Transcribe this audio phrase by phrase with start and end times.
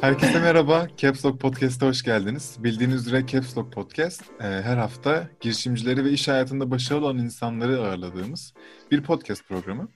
[0.00, 0.86] Herkese merhaba.
[0.96, 2.56] Caps Lock Podcast'a hoş geldiniz.
[2.58, 7.80] Bildiğiniz üzere Caps Lock Podcast e, her hafta girişimcileri ve iş hayatında başarılı olan insanları
[7.80, 8.54] ağırladığımız
[8.90, 9.88] bir podcast programı.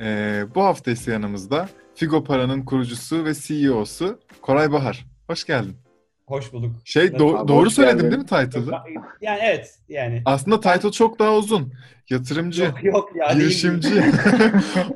[0.00, 5.06] E, bu hafta ise yanımızda Figo Para'nın kurucusu ve CEO'su Koray Bahar.
[5.26, 5.87] Hoş geldin.
[6.28, 6.76] Hoş bulduk.
[6.84, 8.10] Şey do- Abi, doğru söyledim geldin.
[8.10, 8.72] değil mi title'ı?
[9.20, 10.22] Yani evet yani.
[10.24, 11.72] Aslında title çok daha uzun.
[12.10, 13.32] Yatırımcı, Yok yok ya.
[13.32, 13.88] girişimci.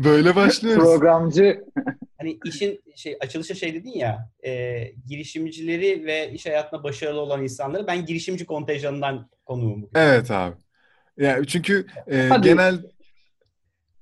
[0.04, 0.84] Böyle başlıyoruz.
[0.84, 1.64] Programcı
[2.18, 7.86] Hani işin şey açılışa şey dedin ya e, girişimcileri ve iş hayatında başarılı olan insanları
[7.86, 9.90] ben girişimci kontenjanından konuğum bugün.
[9.94, 10.56] Evet abi.
[11.16, 12.48] Yani çünkü e, Hadi.
[12.48, 12.78] genel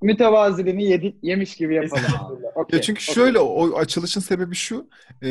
[0.02, 2.04] mütevaziliğini yedi, yemiş gibi yapalım.
[2.54, 3.14] Okey, Ya çünkü okey.
[3.14, 4.88] şöyle o açılışın sebebi şu.
[5.22, 5.28] e,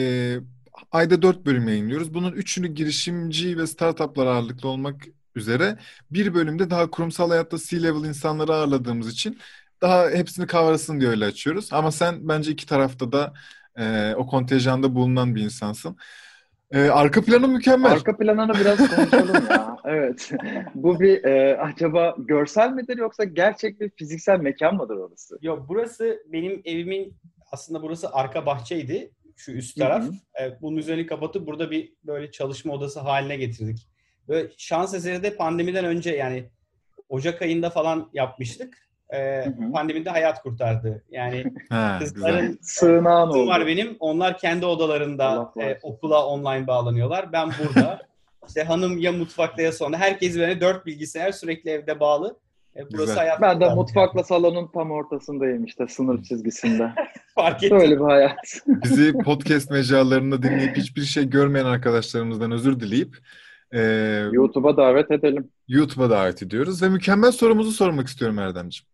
[0.91, 2.13] ayda dört bölüm yayınlıyoruz.
[2.13, 4.95] Bunun üçünü girişimci ve startuplar ağırlıklı olmak
[5.35, 5.77] üzere
[6.11, 9.39] bir bölümde daha kurumsal hayatta C-level insanları ağırladığımız için
[9.81, 11.73] daha hepsini kavrasın diye öyle açıyoruz.
[11.73, 13.33] Ama sen bence iki tarafta da
[13.77, 15.97] e, o kontenjanda bulunan bir insansın.
[16.71, 17.91] E, arka planı mükemmel.
[17.91, 19.77] Arka planını biraz konuşalım ya.
[19.85, 20.31] Evet.
[20.75, 25.39] Bu bir e, acaba görsel midir yoksa gerçek bir fiziksel mekan mıdır orası?
[25.41, 27.13] Yok burası benim evimin
[27.51, 29.11] aslında burası arka bahçeydi.
[29.39, 30.03] Şu üst taraf.
[30.03, 30.13] Hı hı.
[30.35, 33.87] Evet, bunun üzerini kapatıp burada bir böyle çalışma odası haline getirdik.
[34.27, 36.49] Böyle şans eseri de pandemiden önce yani
[37.09, 38.89] Ocak ayında falan yapmıştık.
[39.09, 39.71] Ee, hı.
[39.71, 41.03] pandemide hayat kurtardı.
[41.09, 43.47] Yani Ha, kızların Sığınağın oldu.
[43.47, 43.97] var benim.
[43.99, 47.33] Onlar kendi odalarında e, okula online bağlanıyorlar.
[47.33, 48.01] Ben burada.
[48.47, 49.97] işte hanım ya mutfakta ya sonra.
[49.97, 52.39] Herkes böyle dört bilgisayar sürekli evde bağlı.
[52.75, 53.15] E, burası Güzel.
[53.17, 53.41] hayat.
[53.41, 56.91] Ben de mutfakla salonun tam ortasındayım işte sınır çizgisinde.
[57.35, 57.77] fark ettim.
[57.79, 58.35] Böyle bir hayat.
[58.67, 63.17] Bizi podcast mecralarında dinleyip hiçbir şey görmeyen arkadaşlarımızdan özür dileyip
[63.71, 63.81] e,
[64.31, 65.49] YouTube'a davet edelim.
[65.67, 68.87] YouTube'a davet ediyoruz ve mükemmel sorumuzu sormak istiyorum Erdemciğim.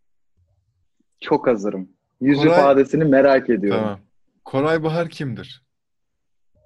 [1.21, 1.89] Çok hazırım.
[2.21, 3.81] Yüz Koray- ifadesini merak ediyorum.
[3.83, 3.99] Tamam.
[4.45, 5.63] Koray Bahar kimdir?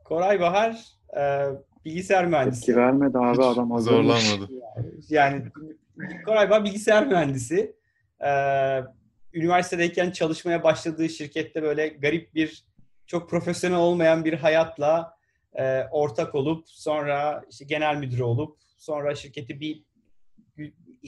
[0.06, 0.86] Koray Bahar
[1.18, 1.46] e,
[1.86, 2.66] bilgisayar mühendisi.
[2.66, 4.23] Tepki vermedi abi Hiç adam hazırmış.
[4.23, 4.52] zorlanmadı.
[5.10, 5.44] Yani
[6.26, 7.76] Koray Bahar bilgisayar mühendisi.
[8.21, 8.30] E,
[9.33, 12.64] üniversitedeyken çalışmaya başladığı şirkette böyle garip bir
[13.08, 15.14] çok profesyonel olmayan bir hayatla
[15.54, 19.83] e, ortak olup sonra işte genel müdürü olup sonra şirketi bir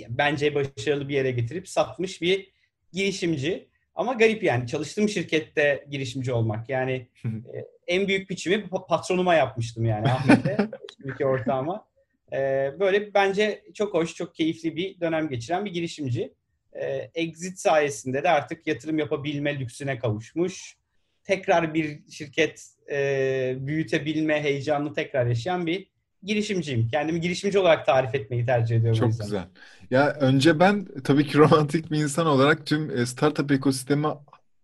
[0.10, 2.52] bence başarılı bir yere getirip satmış bir
[2.94, 3.72] girişimci.
[3.96, 6.70] Ama garip yani çalıştığım şirkette girişimci olmak.
[6.70, 10.58] Yani e, en büyük biçimi pa- patronuma yapmıştım yani Ahmet'e,
[10.98, 11.91] şimdiki ortağıma.
[12.34, 16.34] E, böyle bence çok hoş, çok keyifli bir dönem geçiren bir girişimci.
[16.74, 20.76] E, exit sayesinde de artık yatırım yapabilme lüksüne kavuşmuş.
[21.24, 25.88] Tekrar bir şirket e, büyütebilme heyecanını tekrar yaşayan bir
[26.24, 26.88] girişimciyim.
[26.88, 29.00] Kendimi girişimci olarak tarif etmeyi tercih ediyorum.
[29.00, 29.44] Çok güzel.
[29.92, 34.08] Ya önce ben tabii ki romantik bir insan olarak tüm e, startup ekosistemi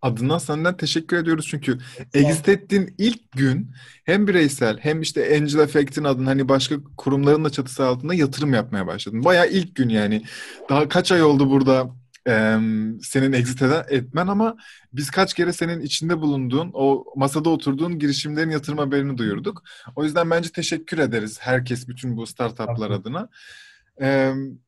[0.01, 1.47] adına senden teşekkür ediyoruz.
[1.49, 1.77] Çünkü
[2.13, 3.71] exit ettiğin ilk gün
[4.05, 8.87] hem bireysel hem işte Angel Effect'in adına hani başka kurumların da çatısı altında yatırım yapmaya
[8.87, 9.23] başladın.
[9.23, 10.23] Bayağı ilk gün yani.
[10.69, 11.89] Daha kaç ay oldu burada
[12.25, 14.55] em, senin exit eden- etmen ama
[14.93, 19.63] biz kaç kere senin içinde bulunduğun, o masada oturduğun girişimlerin yatırım haberini duyurduk.
[19.95, 23.29] O yüzden bence teşekkür ederiz herkes bütün bu startuplar adına.
[23.99, 24.59] Em,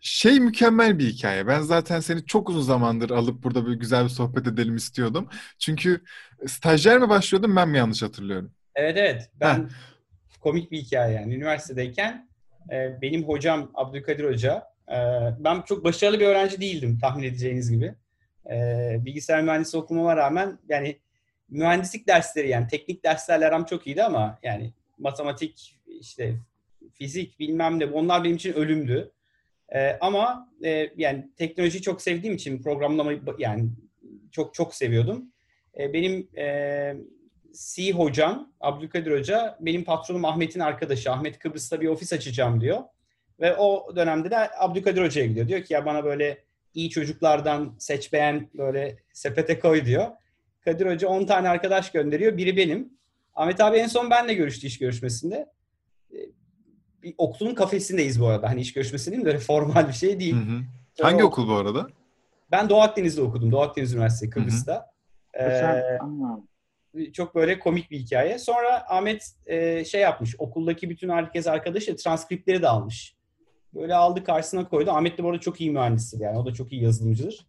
[0.00, 1.46] şey mükemmel bir hikaye.
[1.46, 5.28] Ben zaten seni çok uzun zamandır alıp burada bir güzel bir sohbet edelim istiyordum.
[5.58, 6.00] Çünkü
[6.46, 8.52] stajyer mi başlıyordun ben mi yanlış hatırlıyorum?
[8.74, 9.30] Evet evet.
[9.40, 9.70] Ben
[10.40, 11.34] komik bir hikaye yani.
[11.34, 12.28] Üniversitedeyken
[12.72, 14.96] e, benim hocam Abdülkadir Hoca, e,
[15.38, 17.94] ben çok başarılı bir öğrenci değildim tahmin edeceğiniz gibi.
[18.50, 20.98] E, bilgisayar mühendisi okumama rağmen yani
[21.48, 26.34] mühendislik dersleri yani teknik derslerle aram çok iyiydi ama yani matematik işte
[26.92, 29.12] fizik bilmem ne onlar benim için ölümdü.
[29.74, 33.68] E, ama e, yani teknolojiyi çok sevdiğim için programlamayı yani
[34.32, 35.24] çok çok seviyordum.
[35.78, 36.94] E, benim e,
[37.74, 41.12] C hocam, Abdülkadir Hoca, benim patronum Ahmet'in arkadaşı.
[41.12, 42.82] Ahmet Kıbrıs'ta bir ofis açacağım diyor.
[43.40, 45.48] Ve o dönemde de Abdülkadir Hoca'ya gidiyor.
[45.48, 46.38] Diyor ki ya bana böyle
[46.74, 50.06] iyi çocuklardan seç beğen böyle sepete koy diyor.
[50.64, 52.36] Kadir Hoca 10 tane arkadaş gönderiyor.
[52.36, 52.92] Biri benim.
[53.34, 55.46] Ahmet abi en son benle görüştü iş görüşmesinde.
[56.98, 58.48] Ee, Bir okulun kafesindeyiz bu arada.
[58.50, 59.26] Hani iş görüşmesi değil mi?
[59.26, 60.34] Böyle formal bir şey değil.
[60.34, 60.60] Hı hı.
[60.94, 61.86] Sonra Hangi okul bu arada?
[62.50, 63.52] Ben Doğu Akdeniz'de okudum.
[63.52, 64.86] Doğu Akdeniz Üniversitesi Kıbrıs'ta.
[65.34, 66.40] Ee, Sen, Aa,
[67.12, 68.38] çok böyle komik bir hikaye.
[68.38, 70.34] Sonra Ahmet e, şey yapmış.
[70.38, 73.16] Okuldaki bütün herkes arkadaşı transkriptleri de almış.
[73.74, 74.90] Böyle aldı karşısına koydu.
[74.90, 76.38] Ahmet de bu arada çok iyi mühendistir yani.
[76.38, 77.46] O da çok iyi yazılımcıdır.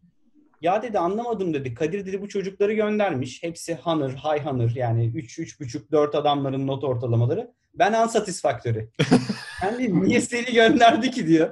[0.62, 1.74] Ya dedi anlamadım dedi.
[1.74, 3.44] Kadir dedi bu çocukları göndermiş.
[3.44, 7.52] Hepsi Hunter, High Hunter yani 3, 3,5, 4 adamların not ortalamaları.
[7.74, 8.88] Ben unsatisfactory.
[9.64, 11.50] yani niye seni gönderdi ki diyor.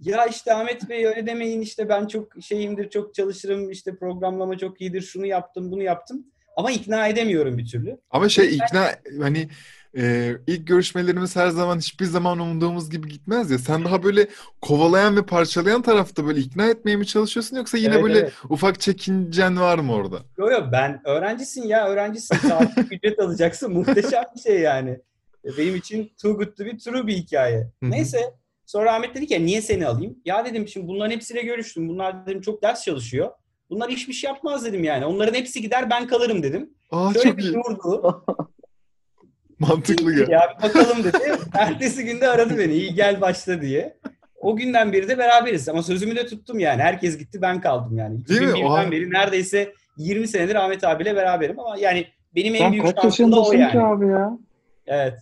[0.00, 4.80] Ya işte Ahmet Bey öyle demeyin işte ben çok şeyimdir, çok çalışırım, işte programlama çok
[4.80, 6.26] iyidir, şunu yaptım, bunu yaptım.
[6.56, 7.98] Ama ikna edemiyorum bir türlü.
[8.10, 8.88] Ama şey ikna
[9.20, 9.48] hani
[9.96, 13.58] e, ilk görüşmelerimiz her zaman hiçbir zaman umduğumuz gibi gitmez ya.
[13.58, 14.28] Sen daha böyle
[14.60, 18.32] kovalayan ve parçalayan tarafta böyle ikna etmeye mi çalışıyorsun yoksa yine Evet, böyle evet.
[18.48, 20.18] ufak çekincen var mı orada?
[20.38, 22.36] Yok yok ben öğrencisin ya öğrencisin.
[22.36, 23.72] Saatlik ücret alacaksın.
[23.72, 25.00] Muhteşem bir şey yani.
[25.44, 27.66] E, Benim için too good to be true bir hikaye.
[27.82, 28.34] Neyse
[28.66, 30.18] sonra Ahmet dedi ki niye seni alayım?
[30.24, 31.88] Ya dedim şimdi bunların hepsiyle görüştüm.
[31.88, 33.30] Bunlar dedim çok ders çalışıyor.
[33.70, 35.04] Bunlar iş bir şey yapmaz dedim yani.
[35.06, 36.70] Onların hepsi gider ben kalırım dedim.
[36.90, 37.54] Aa Şöyle çok bir iyi.
[37.54, 38.24] durdu.
[39.58, 40.28] Mantıklı İyi gel.
[40.28, 41.18] ya bir bakalım dedi.
[41.54, 42.72] Ertesi günde aradı beni.
[42.72, 43.96] İyi gel başla diye.
[44.40, 45.68] O günden beri de beraberiz.
[45.68, 46.82] Ama sözümü de tuttum yani.
[46.82, 48.28] Herkes gitti ben kaldım yani.
[48.28, 48.46] Değil mi?
[48.48, 48.90] 2001'den Oha.
[48.90, 53.40] beri neredeyse 20 senedir Ahmet abiyle beraberim ama yani benim en Sen büyük şansım da
[53.42, 53.80] o yani.
[53.82, 54.38] abi ya?
[54.86, 55.14] Evet.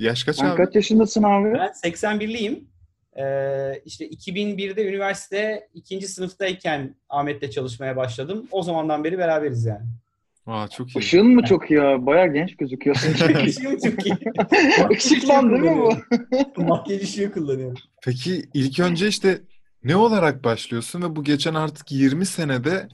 [0.00, 0.56] Yaş kaç Sen abi?
[0.56, 1.54] kaç yaşındasın abi?
[1.54, 2.64] Ben 81'liyim.
[3.16, 8.48] Ee, işte 2001'de üniversite ikinci sınıftayken Ahmet'le çalışmaya başladım.
[8.50, 9.86] O zamandan beri beraberiz yani.
[10.46, 10.98] Aa çok iyi.
[10.98, 12.06] Işığın mı çok iyi abi?
[12.06, 13.14] Baya genç gözüküyorsun.
[13.46, 14.18] Işığım çok iyi.
[14.90, 15.96] Işıklan değil mi bu?
[16.62, 17.78] Makyaj ışığı kullanıyorum.
[18.02, 19.42] Peki ilk önce işte
[19.84, 22.88] ne olarak başlıyorsun ve bu geçen artık 20 senede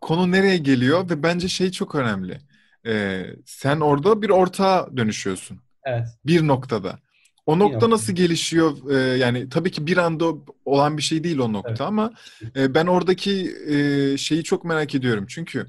[0.00, 2.38] konu nereye geliyor ve bence şey çok önemli.
[2.86, 5.65] Ee, sen orada bir ortağa dönüşüyorsun.
[5.86, 6.08] Evet.
[6.26, 6.98] Bir noktada.
[7.46, 8.90] O nokta nasıl gelişiyor?
[8.90, 10.26] Ee, yani tabii ki bir anda
[10.64, 11.80] olan bir şey değil o nokta Evet.
[11.80, 12.12] ama
[12.56, 15.26] e, ben oradaki e, şeyi çok merak ediyorum.
[15.28, 15.66] Çünkü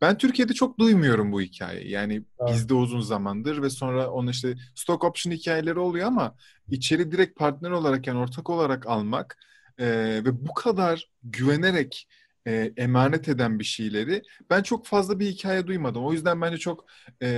[0.00, 1.90] ben Türkiye'de çok duymuyorum bu hikayeyi.
[1.90, 2.54] Yani Evet.
[2.54, 6.34] bizde uzun zamandır ve sonra onun işte stock option hikayeleri oluyor ama
[6.70, 9.38] içeri direkt partner olarak yani ortak olarak almak
[9.78, 9.86] e,
[10.24, 12.08] ve bu kadar güvenerek
[12.48, 16.04] e, emanet eden bir şeyleri ben çok fazla bir hikaye duymadım.
[16.04, 16.84] O yüzden bence çok
[17.22, 17.28] e,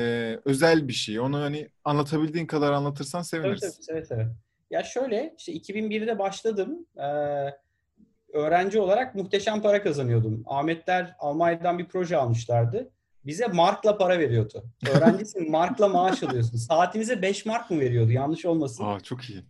[0.45, 1.21] özel bir şey.
[1.21, 3.61] Onu hani anlatabildiğin kadar anlatırsan Tabii seviniriz.
[3.61, 4.29] tabii seve seve.
[4.71, 6.87] Ya şöyle işte 2001'de başladım.
[6.97, 7.05] Ee,
[8.33, 10.43] öğrenci olarak muhteşem para kazanıyordum.
[10.47, 12.91] Ahmetler Almanya'dan bir proje almışlardı.
[13.25, 14.65] Bize markla para veriyordu.
[14.95, 16.57] Öğrencisin markla maaş alıyorsun.
[16.57, 18.11] Saatimize 5 mark mı veriyordu?
[18.11, 18.85] Yanlış olmasın.
[18.85, 19.45] Aa çok iyi.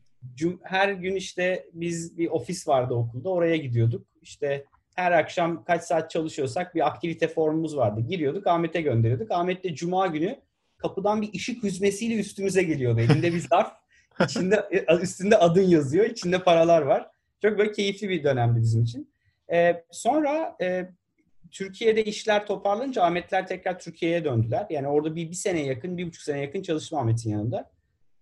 [0.62, 4.06] Her gün işte biz bir ofis vardı okulda oraya gidiyorduk.
[4.22, 4.64] İşte
[5.00, 8.00] her akşam kaç saat çalışıyorsak bir aktivite formumuz vardı.
[8.08, 9.30] Giriyorduk Ahmet'e gönderiyorduk.
[9.30, 10.40] Ahmet de cuma günü
[10.78, 13.00] kapıdan bir ışık hüzmesiyle üstümüze geliyordu.
[13.00, 13.72] Elinde bir zarf.
[14.24, 16.04] içinde üstünde adın yazıyor.
[16.04, 17.10] içinde paralar var.
[17.42, 19.12] Çok böyle keyifli bir dönemdi bizim için.
[19.52, 20.90] Ee, sonra e,
[21.50, 24.66] Türkiye'de işler toparlanınca Ahmetler tekrar Türkiye'ye döndüler.
[24.70, 27.70] Yani orada bir, bir sene yakın, bir buçuk sene yakın çalıştım Ahmet'in yanında.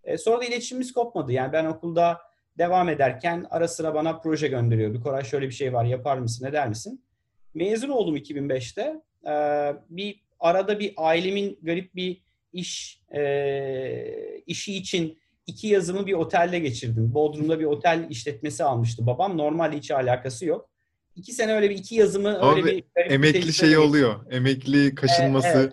[0.04, 1.32] E, sonra da iletişimimiz kopmadı.
[1.32, 2.19] Yani ben okulda
[2.58, 5.00] devam ederken ara sıra bana proje gönderiyordu.
[5.02, 7.05] Koray şöyle bir şey var yapar mısın eder misin?
[7.55, 9.00] Mezun oldum 2005'te.
[9.26, 9.34] E,
[9.90, 12.22] bir arada bir ailemin garip bir
[12.52, 17.14] iş e, işi için iki yazımı bir otelde geçirdim.
[17.14, 19.38] Bodrum'da bir otel işletmesi almıştı babam.
[19.38, 20.70] Normalde hiç alakası yok.
[21.16, 23.88] İki sene öyle bir iki yazımı Ama öyle bir garip bir Emekli tecrübe şeyi geçirdim.
[23.88, 24.32] oluyor.
[24.32, 25.49] Emekli kaşınması.
[25.49, 25.72] Evet.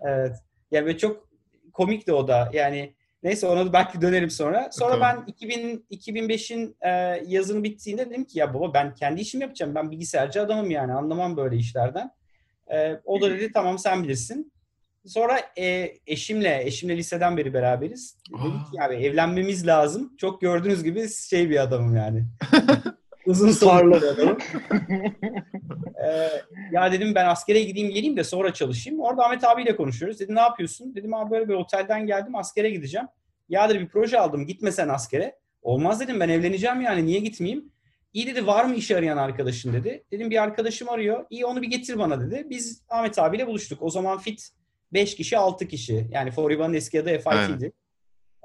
[0.00, 0.36] Evet.
[0.70, 1.28] Ya böyle çok
[1.72, 2.50] komikti o da.
[2.52, 2.94] Yani
[3.24, 4.68] neyse ona da belki dönerim sonra.
[4.72, 5.24] Sonra Tamam.
[5.26, 6.90] ben 2000 2005'in e,
[7.26, 9.74] yazını bittiğinde dedim ki ya baba ben kendi işimi yapacağım.
[9.74, 10.92] Ben bilgisayarcı adamım yani.
[10.92, 12.10] Anlamam böyle işlerden.
[12.72, 14.52] E, o da dedi tamam sen bilirsin.
[15.06, 18.18] Sonra e, eşimle, eşimle liseden beri beraberiz.
[18.32, 20.16] Dedik ki abi evlenmemiz lazım.
[20.18, 22.24] Çok gördüğünüz gibi şey bir adamım yani.
[23.26, 24.38] Uzun bir adamım.
[26.04, 26.30] Ee,
[26.72, 29.00] ya dedim ben askere gideyim geleyim de sonra çalışayım.
[29.00, 30.20] Orada Ahmet abiyle konuşuyoruz.
[30.20, 30.94] Dedi ne yapıyorsun?
[30.94, 33.08] Dedim abi böyle bir otelden geldim askere gideceğim.
[33.48, 35.38] Ya dedi bir proje aldım gitme sen askere.
[35.62, 37.72] Olmaz dedim ben evleneceğim yani niye gitmeyeyim?
[38.12, 40.04] İyi dedi var mı iş arayan arkadaşın dedi.
[40.12, 41.26] Dedim bir arkadaşım arıyor.
[41.30, 42.46] İyi onu bir getir bana dedi.
[42.50, 43.82] Biz Ahmet abiyle buluştuk.
[43.82, 44.50] O zaman fit
[44.92, 46.06] 5 kişi 6 kişi.
[46.10, 47.72] Yani Foriba'nın eski adı FIT'ydi.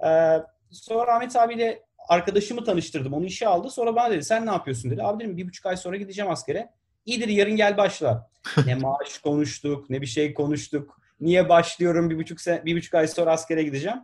[0.05, 0.37] Ee,
[0.71, 3.13] sonra Ahmet abiyle arkadaşımı tanıştırdım.
[3.13, 3.69] Onu işe aldı.
[3.69, 5.03] Sonra bana dedi sen ne yapıyorsun dedi.
[5.03, 6.69] Abi dedim bir buçuk ay sonra gideceğim askere.
[7.05, 8.29] İyi dedi yarın gel başla.
[8.65, 11.01] ne maaş konuştuk ne bir şey konuştuk.
[11.21, 13.97] Niye başlıyorum bir buçuk, sene, bir buçuk ay sonra askere gideceğim.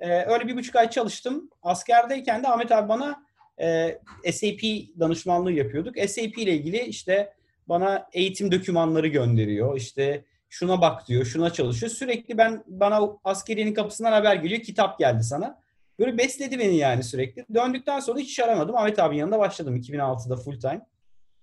[0.00, 1.50] Ee, öyle bir buçuk ay çalıştım.
[1.62, 3.26] Askerdeyken de Ahmet abi bana
[3.60, 3.98] e,
[4.32, 4.62] SAP
[5.00, 5.94] danışmanlığı yapıyorduk.
[6.08, 7.32] SAP ile ilgili işte
[7.68, 9.76] bana eğitim dokümanları gönderiyor.
[9.76, 11.92] İşte şuna bak diyor, şuna çalışıyor.
[11.92, 14.62] Sürekli ben bana askeriyenin kapısından haber geliyor.
[14.62, 15.65] Kitap geldi sana.
[15.98, 17.46] Böyle besledi beni yani sürekli.
[17.54, 18.76] Döndükten sonra hiç aramadım.
[18.76, 20.86] Ahmet abinin yanında başladım 2006'da full time.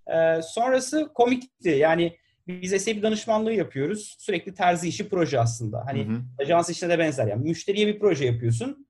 [0.07, 1.69] Ee, sonrası komikti.
[1.69, 2.17] Yani
[2.47, 4.15] biz SAP danışmanlığı yapıyoruz.
[4.19, 5.83] Sürekli terzi işi proje aslında.
[5.85, 6.21] Hani Hı hı.
[6.39, 7.27] ajans işine de benzer.
[7.27, 8.87] Yani müşteriye bir proje yapıyorsun.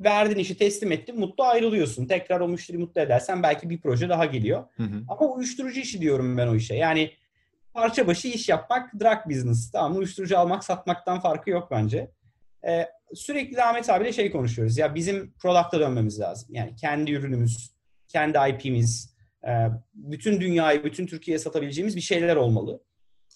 [0.00, 1.20] Verdin işi teslim ettin.
[1.20, 2.06] Mutlu ayrılıyorsun.
[2.06, 4.64] Tekrar o müşteri mutlu edersen belki bir proje daha geliyor.
[4.76, 5.02] Hı hı.
[5.08, 6.74] Ama uyuşturucu işi diyorum ben o işe.
[6.74, 7.10] Yani
[7.74, 9.70] parça başı iş yapmak drug business.
[9.70, 12.10] Tamam uyuşturucu almak satmaktan farkı yok bence.
[12.66, 14.78] Ee, sürekli de Ahmet abiyle şey konuşuyoruz.
[14.78, 16.48] Ya bizim product'a dönmemiz lazım.
[16.52, 17.70] Yani kendi ürünümüz,
[18.08, 19.14] kendi IP'miz,
[19.46, 19.50] e,
[19.94, 22.80] bütün dünyayı, bütün Türkiye'ye satabileceğimiz bir şeyler olmalı.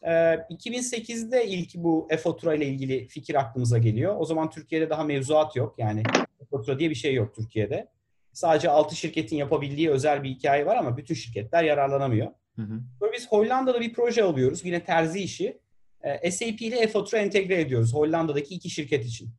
[0.03, 4.17] Ee, 2008'de ilk bu e-fatura ile ilgili fikir aklımıza geliyor.
[4.19, 5.75] O zaman Türkiye'de daha mevzuat yok.
[5.79, 6.03] Yani
[6.43, 7.89] e-fatura diye bir şey yok Türkiye'de.
[8.33, 12.27] Sadece 6 şirketin yapabildiği özel bir hikaye var ama bütün şirketler yararlanamıyor.
[12.57, 12.81] Hı hı.
[13.01, 14.65] Sonra biz Hollanda'da bir proje alıyoruz.
[14.65, 15.59] Yine terzi işi.
[16.03, 19.31] Ee, SAP ile e-fatura entegre ediyoruz Hollanda'daki iki şirket için.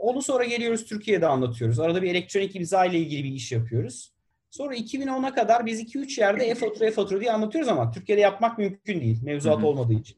[0.00, 1.80] Onu sonra geliyoruz Türkiye'de anlatıyoruz.
[1.80, 4.12] Arada bir elektronik imza ile ilgili bir iş yapıyoruz.
[4.50, 9.22] Sonra 2010'a kadar biz 2-3 yerde e-fatura e-fatura diye anlatıyoruz ama Türkiye'de yapmak mümkün değil.
[9.22, 10.16] Mevzuat olmadığı için.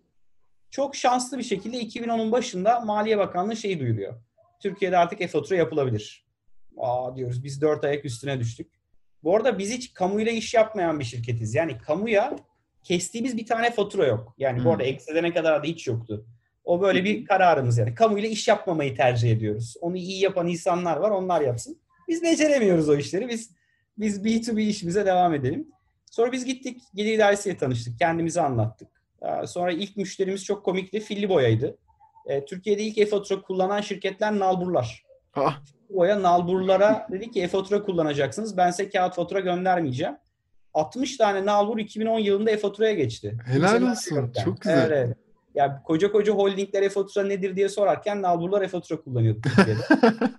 [0.71, 4.15] Çok şanslı bir şekilde 2010'un başında Maliye Bakanlığı şeyi duyuruyor.
[4.63, 6.27] Türkiye'de artık e-fatura yapılabilir.
[6.77, 8.73] Aa diyoruz biz dört ayak üstüne düştük.
[9.23, 11.55] Bu arada biz hiç kamuyla iş yapmayan bir şirketiz.
[11.55, 12.37] Yani kamuya
[12.85, 14.35] kestiğimiz bir tane fatura yok.
[14.39, 14.65] Yani Hmm.
[14.65, 16.27] bu arada eksedene kadar da hiç yoktu.
[16.65, 17.95] O böyle bir kararımız yani.
[17.95, 19.75] Kamuyla iş yapmamayı tercih ediyoruz.
[19.81, 21.79] Onu iyi yapan insanlar var onlar yapsın.
[22.09, 23.29] Biz beceremiyoruz o işleri.
[23.29, 23.51] Biz
[23.99, 25.69] biz B2B işimize devam edelim.
[26.11, 27.99] Sonra biz gittik gelir idaresiyle tanıştık.
[27.99, 28.89] Kendimizi anlattık.
[29.23, 31.01] Ee, Sonra ilk müşterimiz çok komikti.
[31.01, 31.79] Filli Boya'ydı.
[32.27, 35.05] Ee, Türkiye'de ilk e-fatura kullanan şirketler Nalburlar.
[35.35, 38.57] Ah, Boya Nalburlara dedi ki e-fatura kullanacaksınız.
[38.57, 40.17] Ben size kağıt fatura göndermeyeceğim.
[40.75, 43.37] 60 tane Nalbur 2010 yılında e-faturaya geçti.
[43.47, 44.91] Helal olsun, çok güzel.
[44.91, 45.17] Evet,
[45.57, 45.57] evet.
[45.57, 49.81] Ya koca koca holdingler e-fatura nedir diye sorarken Nalburlar e-fatura kullanıyordu Türkiye'de.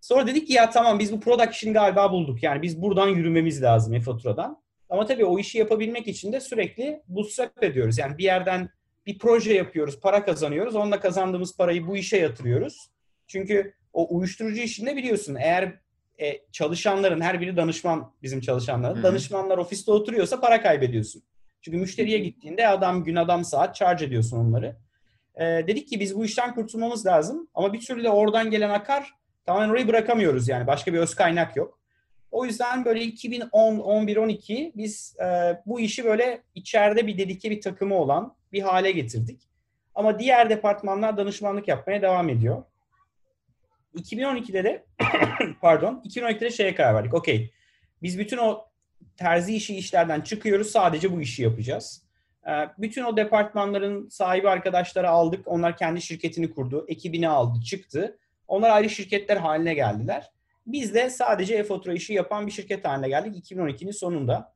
[0.00, 2.42] Sonra dedik ki ya tamam biz bu product işini galiba bulduk.
[2.42, 4.62] Yani biz buradan yürümemiz lazım e-faturadan.
[4.90, 7.98] Ama tabii o işi yapabilmek için de sürekli bootstrap ediyoruz.
[7.98, 8.70] Yani bir yerden
[9.06, 10.76] bir proje yapıyoruz, para kazanıyoruz.
[10.76, 12.90] Onunla kazandığımız parayı bu işe yatırıyoruz.
[13.26, 15.74] Çünkü o uyuşturucu işinde biliyorsun eğer
[16.20, 18.96] e, çalışanların her biri danışman bizim çalışanların.
[18.96, 19.02] Hı hı.
[19.02, 21.22] Danışmanlar ofiste oturuyorsa para kaybediyorsun.
[21.62, 24.76] Çünkü müşteriye gittiğinde adam gün adam saat charge ediyorsun onları.
[25.34, 27.48] E, dedik ki biz bu işten kurtulmamız lazım.
[27.54, 29.14] Ama bir türlü de oradan gelen akar
[29.46, 30.66] tamamen orayı bırakamıyoruz yani.
[30.66, 31.78] Başka bir öz kaynak yok.
[32.30, 37.60] O yüzden böyle 2010, 11, 12 biz e, bu işi böyle içeride bir dedike bir
[37.60, 39.40] takımı olan bir hale getirdik.
[39.94, 42.62] Ama diğer departmanlar danışmanlık yapmaya devam ediyor.
[43.94, 44.84] 2012'de de
[45.60, 47.14] pardon 2012'de de şeye karar verdik.
[47.14, 47.50] Okey.
[48.02, 48.67] Biz bütün o
[49.18, 50.70] terzi işi işlerden çıkıyoruz.
[50.70, 52.02] Sadece bu işi yapacağız.
[52.48, 55.48] Ee, Bütün o departmanların sahibi arkadaşları aldık.
[55.48, 56.84] Onlar kendi şirketini kurdu.
[56.88, 58.18] Ekibini aldı, çıktı.
[58.48, 60.30] Onlar ayrı şirketler haline geldiler.
[60.66, 64.52] Biz de sadece e-fatura işi yapan bir şirket haline geldik 2012'nin sonunda.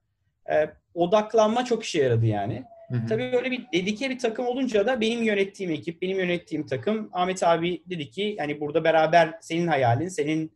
[0.51, 2.65] Ee, odaklanma çok işe yaradı yani.
[2.91, 3.07] Hı hı.
[3.07, 7.43] Tabii böyle bir dedike bir takım olunca da benim yönettiğim ekip, benim yönettiğim takım Ahmet
[7.43, 10.53] abi dedi ki yani burada beraber senin hayalin, senin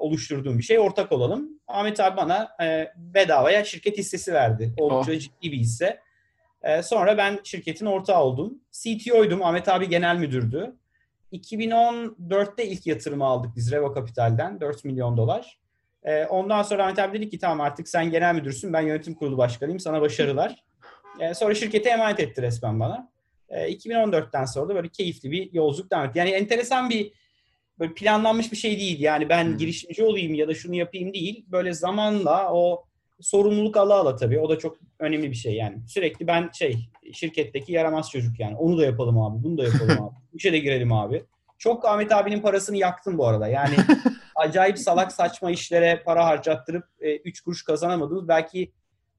[0.00, 1.48] oluşturduğun bir şey ortak olalım.
[1.68, 4.74] Ahmet abi bana e, bedavaya şirket hissesi verdi.
[4.78, 6.00] Oldukça ciddi bir hisse.
[6.62, 8.58] E, sonra ben şirketin ortağı oldum.
[8.72, 9.42] CTO'ydum.
[9.42, 10.76] Ahmet abi genel müdürdü.
[11.32, 14.60] 2014'te ilk yatırımı aldık biz Revo Kapital'den.
[14.60, 15.58] 4 milyon dolar.
[16.04, 18.72] E, ondan sonra Ahmet abi dedi ki tamam artık sen genel müdürsün.
[18.72, 19.80] Ben yönetim kurulu başkanıyım.
[19.80, 20.64] Sana başarılar.
[21.20, 23.10] E, sonra şirkete emanet etti resmen bana.
[23.48, 26.18] E, 2014'ten sonra da böyle keyifli bir yolculuk devam etti.
[26.18, 27.12] Yani enteresan bir
[27.80, 29.00] böyle planlanmış bir şey değil.
[29.00, 29.56] Yani ben Hmm.
[29.56, 31.44] girişimci olayım ya da şunu yapayım değil.
[31.48, 32.84] Böyle zamanla o
[33.20, 34.38] sorumluluk ala ala tabii.
[34.38, 35.78] O da çok önemli bir şey yani.
[35.88, 36.76] Sürekli ben şey
[37.12, 38.56] şirketteki yaramaz çocuk yani.
[38.56, 39.42] Onu da yapalım abi.
[39.44, 40.14] Bunu da yapalım abi.
[40.32, 41.24] Bu işe de girelim abi.
[41.58, 43.48] Çok Ahmet abinin parasını yaktım bu arada.
[43.48, 43.74] Yani
[44.36, 46.84] acayip salak saçma işlere para harcattırıp
[47.24, 48.72] 3 kuruş kazanamadığımız belki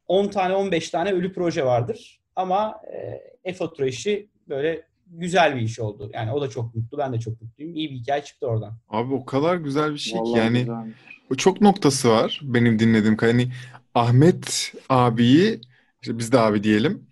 [0.07, 2.19] 10 tane 15 tane ölü proje vardır.
[2.35, 6.11] Ama e, e-fatura işi böyle güzel bir iş oldu.
[6.13, 6.97] Yani o da çok mutlu.
[6.97, 7.75] Ben de çok mutluyum.
[7.75, 8.77] İyi bir hikaye çıktı oradan.
[8.89, 10.97] Abi o kadar güzel bir şey ki Vallahi yani güzelmiş.
[11.31, 13.33] o çok noktası var benim dinlediğim kadar.
[13.33, 13.51] Hani
[13.95, 15.61] Ahmet abiyi
[16.01, 17.07] işte biz de abi diyelim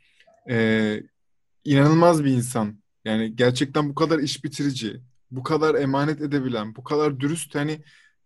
[0.50, 1.03] ee,
[1.65, 2.79] inanılmaz bir insan.
[3.06, 5.01] Yani gerçekten bu kadar iş bitirici,
[5.32, 7.82] bu kadar emanet edebilen, bu kadar dürüst hani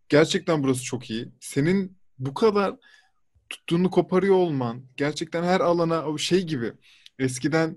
[0.10, 1.32] gerçekten burası çok iyi.
[1.40, 2.76] Senin bu kadar
[3.50, 6.74] tuttuğunu koparıyor olman gerçekten her alana o şey gibi
[7.20, 7.76] eskiden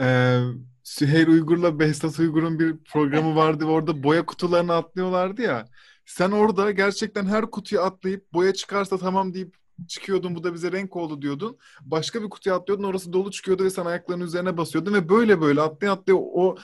[0.00, 0.38] e,
[0.82, 5.68] Süheyl Uygur'la Behzat Uygur'un bir programı vardı ve orada boya kutularını atlıyorlardı ya.
[6.06, 9.56] Sen orada gerçekten her kutuyu atlayıp boya çıkarsa tamam deyip
[9.88, 11.58] çıkıyordun bu da bize renk oldu diyordun.
[11.80, 15.60] Başka bir kutuya atlıyordun orası dolu çıkıyordu ve sen ayaklarının üzerine basıyordun ve böyle böyle
[15.60, 16.56] atlaya atlaya o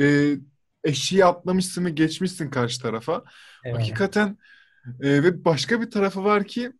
[0.00, 0.36] e,
[0.84, 3.24] eşiği atlamışsın ve geçmişsin karşı tarafa.
[3.64, 3.80] Eyvallah.
[3.80, 4.38] Hakikaten
[5.00, 6.72] e, ve başka bir tarafı var ki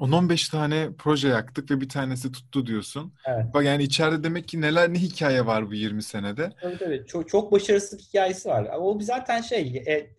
[0.00, 3.14] 10-15 tane proje yaktık ve bir tanesi tuttu diyorsun.
[3.26, 3.44] Evet.
[3.54, 6.50] Bak yani içeride demek ki neler ne hikaye var bu 20 senede.
[6.60, 7.04] Tabii tabii.
[7.06, 8.64] Çok, çok başarısız hikayesi var.
[8.64, 10.10] Ama O zaten şey e,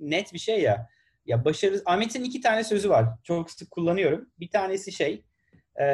[0.00, 0.88] net bir şey ya.
[1.26, 3.06] Ya başarı Ahmet'in iki tane sözü var.
[3.22, 4.28] Çok sık kullanıyorum.
[4.40, 5.24] Bir tanesi şey
[5.80, 5.84] e,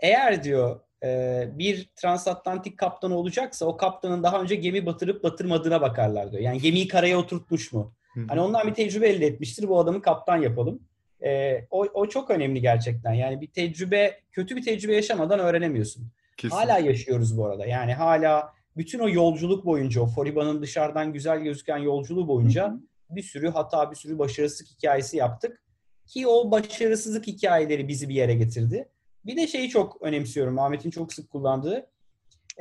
[0.00, 6.32] eğer diyor e, bir transatlantik kaptanı olacaksa o kaptanın daha önce gemi batırıp batırmadığına bakarlar
[6.32, 6.42] diyor.
[6.42, 7.94] Yani gemiyi karaya oturtmuş mu?
[8.14, 8.20] Hı.
[8.28, 9.68] Hani ondan bir tecrübe elde etmiştir.
[9.68, 10.89] Bu adamı kaptan yapalım.
[11.24, 13.12] Ee, o, o çok önemli gerçekten.
[13.12, 16.08] Yani bir tecrübe, kötü bir tecrübe yaşamadan öğrenemiyorsun.
[16.36, 16.56] Kesin.
[16.56, 17.66] Hala yaşıyoruz bu arada.
[17.66, 22.80] Yani hala bütün o yolculuk boyunca, o Foriba'nın dışarıdan güzel gözüken yolculuğu boyunca Hı hı.
[23.10, 25.62] bir sürü hata, bir sürü başarısızlık hikayesi yaptık.
[26.06, 28.88] Ki o başarısızlık hikayeleri bizi bir yere getirdi.
[29.26, 31.86] Bir de şeyi çok önemsiyorum, Ahmet'in çok sık kullandığı.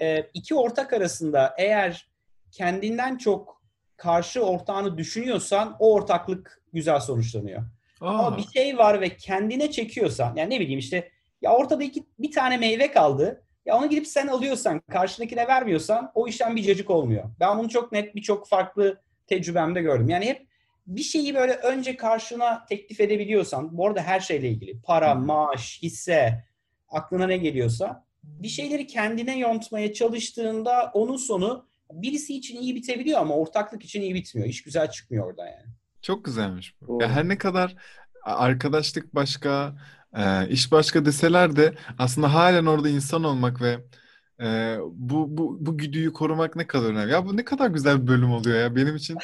[0.02, 2.10] Ee, iki ortak arasında eğer
[2.52, 3.62] kendinden çok
[3.98, 7.64] karşı ortağını düşünüyorsan o ortaklık güzel sonuçlanıyor.
[8.00, 12.04] Ama Aa, bir şey var ve kendine çekiyorsan, yani ne bileyim işte ya ortada iki,
[12.20, 13.44] bir tane meyve kaldı.
[13.66, 17.24] Ya onu gidip sen alıyorsan, karşındakine vermiyorsan o işten bir cacık olmuyor.
[17.40, 20.10] Ben bunu çok net birçok farklı tecrübemde gördüm.
[20.10, 20.48] Yani hep
[20.88, 26.46] bir şeyi böyle önce karşına teklif edebiliyorsan, bu arada her şeyle ilgili, para, maaş, hisse,
[26.90, 33.36] aklına ne geliyorsa, bir şeyleri kendine yontmaya çalıştığında onun sonu birisi için iyi bitebiliyor ama
[33.36, 34.48] ortaklık için iyi bitmiyor.
[34.48, 35.68] İş güzel çıkmıyor oradan yani.
[36.02, 37.02] Çok güzelmiş bu.
[37.02, 37.76] Ya her ne kadar
[38.24, 39.76] arkadaşlık başka,
[40.18, 43.78] e, iş başka deseler de aslında halen orada insan olmak ve
[44.42, 47.12] e, bu bu bu güdüyü korumak ne kadar önemli.
[47.12, 49.18] Ya bu ne kadar güzel bir bölüm oluyor ya benim için.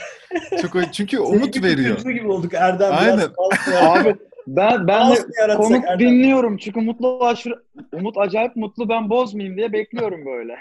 [0.61, 1.97] Çok çünkü umut veriyor.
[1.97, 2.93] çocuğu gibi olduk Erdem.
[2.93, 3.29] Aynen.
[3.81, 4.15] Abi
[4.47, 5.99] ben ben de konuk Erdem?
[5.99, 7.63] dinliyorum çünkü Mutlu aşırı
[7.93, 10.55] Umut acayip mutlu ben bozmayayım diye bekliyorum böyle.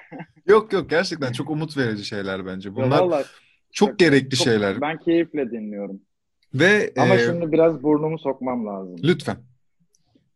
[0.47, 2.69] Yok yok gerçekten çok umut verici şeyler bence.
[2.69, 3.25] Ya Bunlar vallahi
[3.75, 4.81] çok gerekli çok- şeyler.
[4.81, 6.01] Ben keyifle dinliyorum.
[6.55, 8.97] Ve Ama e, şimdi biraz burnumu sokmam lazım.
[9.05, 9.37] lütfen.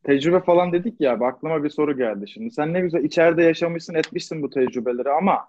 [0.04, 2.50] Tecrübe falan dedik ya, bak aklıma bir soru geldi şimdi.
[2.50, 5.48] Sen ne güzel içeride yaşamışsın, etmişsin bu tecrübeleri ama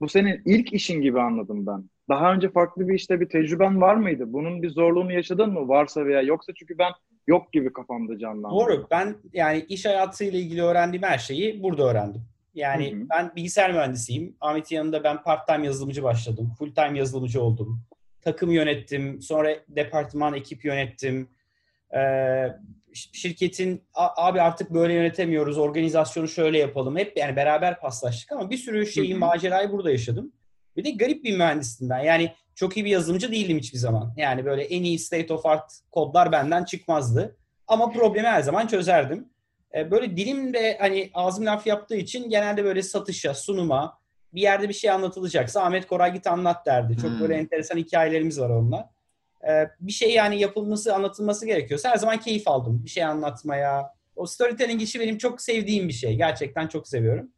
[0.00, 1.84] bu senin ilk işin gibi anladım ben.
[2.08, 4.24] Daha önce farklı bir işte bir tecrüben var mıydı?
[4.26, 5.68] Bunun bir zorluğunu yaşadın mı?
[5.68, 6.92] Varsa veya yoksa çünkü ben
[7.26, 8.54] yok gibi kafamda canlandı.
[8.54, 8.86] Doğru.
[8.90, 12.22] Ben yani iş hayatıyla ilgili öğrendiğim her şeyi burada öğrendim.
[12.54, 13.06] Yani Hı hı.
[13.10, 14.36] ben bilgisayar mühendisiyim.
[14.40, 16.54] Ahmet'in yanında ben part-time yazılımcı başladım.
[16.58, 17.82] Full-time yazılımcı oldum.
[18.20, 19.22] Takım yönettim.
[19.22, 21.28] Sonra departman, ekip yönettim.
[21.96, 22.48] Ee,
[22.92, 25.58] şirketin "A- abi artık böyle yönetemiyoruz.
[25.58, 26.96] Organizasyonu şöyle yapalım.
[26.96, 29.18] Hep yani beraber paslaştık ama bir sürü şeyi, Hı hı.
[29.18, 30.32] macerayı burada yaşadım.
[30.76, 31.98] Bir de garip bir mühendistim ben.
[31.98, 34.14] Yani çok iyi bir yazılımcı değildim hiçbir zaman.
[34.16, 37.36] Yani böyle en iyi state of art kodlar benden çıkmazdı.
[37.66, 39.28] Ama problemi her zaman çözerdim.
[39.76, 43.98] E, Böyle dilim de hani ağzım laf yaptığı için genelde böyle satışa, sunuma,
[44.34, 46.96] bir yerde bir şey anlatılacaksa Ahmet Koray git anlat derdi.
[46.96, 47.20] Çok Hmm.
[47.20, 48.90] böyle enteresan hikayelerimiz var onunla.
[49.48, 52.80] E, Bir şey yani yapılması, anlatılması gerekiyorsa her zaman keyif aldım.
[52.84, 53.86] Bir şey anlatmaya.
[54.16, 56.16] O storytelling işi benim çok sevdiğim bir şey.
[56.16, 57.28] Gerçekten çok seviyorum.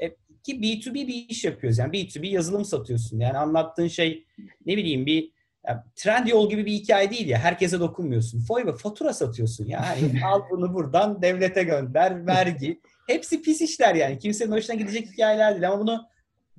[0.00, 0.08] E,
[0.42, 1.78] Ki B2B bir iş yapıyoruz.
[1.78, 3.20] Yani B2B yazılım satıyorsun.
[3.20, 4.24] Yani anlattığın şey
[4.66, 5.30] ne bileyim bir
[5.66, 7.38] ya, Trendyol gibi bir hikaye değil ya.
[7.38, 8.40] Herkese dokunmuyorsun.
[8.40, 9.66] Foy ve fatura satıyorsun.
[9.66, 12.80] Yani al bunu buradan devlete gönder, vergi.
[13.06, 14.18] Hepsi pis işler yani.
[14.18, 15.68] Kimsenin hoşuna gidecek hikayeler değil.
[15.68, 16.06] Ama bunu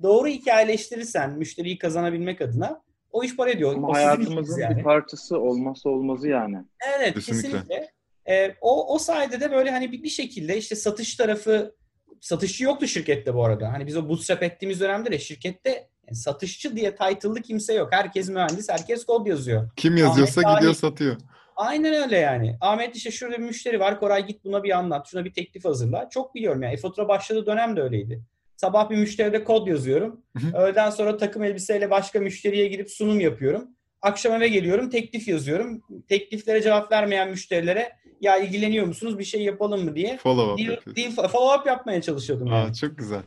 [0.02, 3.74] doğru hikayeleştirirsen müşteriyi kazanabilmek adına o iş para ediyor.
[3.74, 4.76] Ama o hayatımızın yani.
[4.76, 6.56] bir parçası olmazsa olmazı yani.
[6.98, 7.50] Evet Kesinlikle.
[7.50, 7.90] kesinlikle.
[8.28, 11.74] Ee, o, o sayede de böyle hani bir, bir şekilde işte satış tarafı
[12.20, 13.72] satışçı yoktu şirkette bu arada.
[13.72, 17.88] Hani biz o bootstrap ettiğimiz dönemde de şirkette yani satışçı diye title'lı kimse yok.
[17.92, 19.70] Herkes mühendis, herkes kod yazıyor.
[19.76, 20.80] Kim yazıyorsa Ahmet gidiyor Dahil.
[20.80, 21.16] satıyor.
[21.56, 22.56] Aynen öyle yani.
[22.60, 24.00] Ahmet işte şurada bir müşteri var.
[24.00, 25.08] Koray git buna bir anlat.
[25.10, 26.08] Şuna bir teklif hazırla.
[26.10, 26.74] Çok biliyorum yani.
[26.74, 28.22] E-fatura başladığı dönem de öyleydi.
[28.56, 30.20] Sabah bir müşteride kod yazıyorum.
[30.54, 33.68] Öğleden sonra takım elbiseyle başka müşteriye gidip sunum yapıyorum.
[34.02, 35.80] Akşam eve geliyorum, teklif yazıyorum.
[36.08, 40.96] Tekliflere cevap vermeyen müşterilere ya ilgileniyor musunuz bir şey yapalım mı diye Follow up deal,
[40.96, 42.70] deal follow up yapmaya çalışıyordum yani.
[42.70, 43.22] Aa, çok güzel.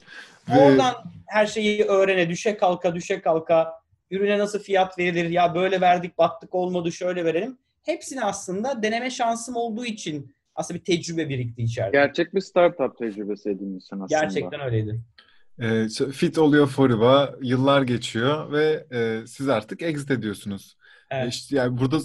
[0.50, 0.94] Ve Oradan
[1.28, 3.74] her şeyi öğrene, düşe kalka, düşe kalka,
[4.12, 7.58] ürüne nasıl fiyat verilir, ya böyle verdik battık olmadı şöyle verelim.
[7.84, 11.98] Hepsini aslında deneme şansım olduğu için aslında bir tecrübe birikti içeride.
[11.98, 14.22] Gerçek bir startup tecrübesi edinmişsin aslında.
[14.22, 15.02] Gerçekten öyleydi.
[15.60, 20.78] e, fit oluyor Foriba, yıllar geçiyor ve e, siz artık exit ediyorsunuz.
[21.12, 21.34] Evet.
[21.34, 21.98] İşte yani burada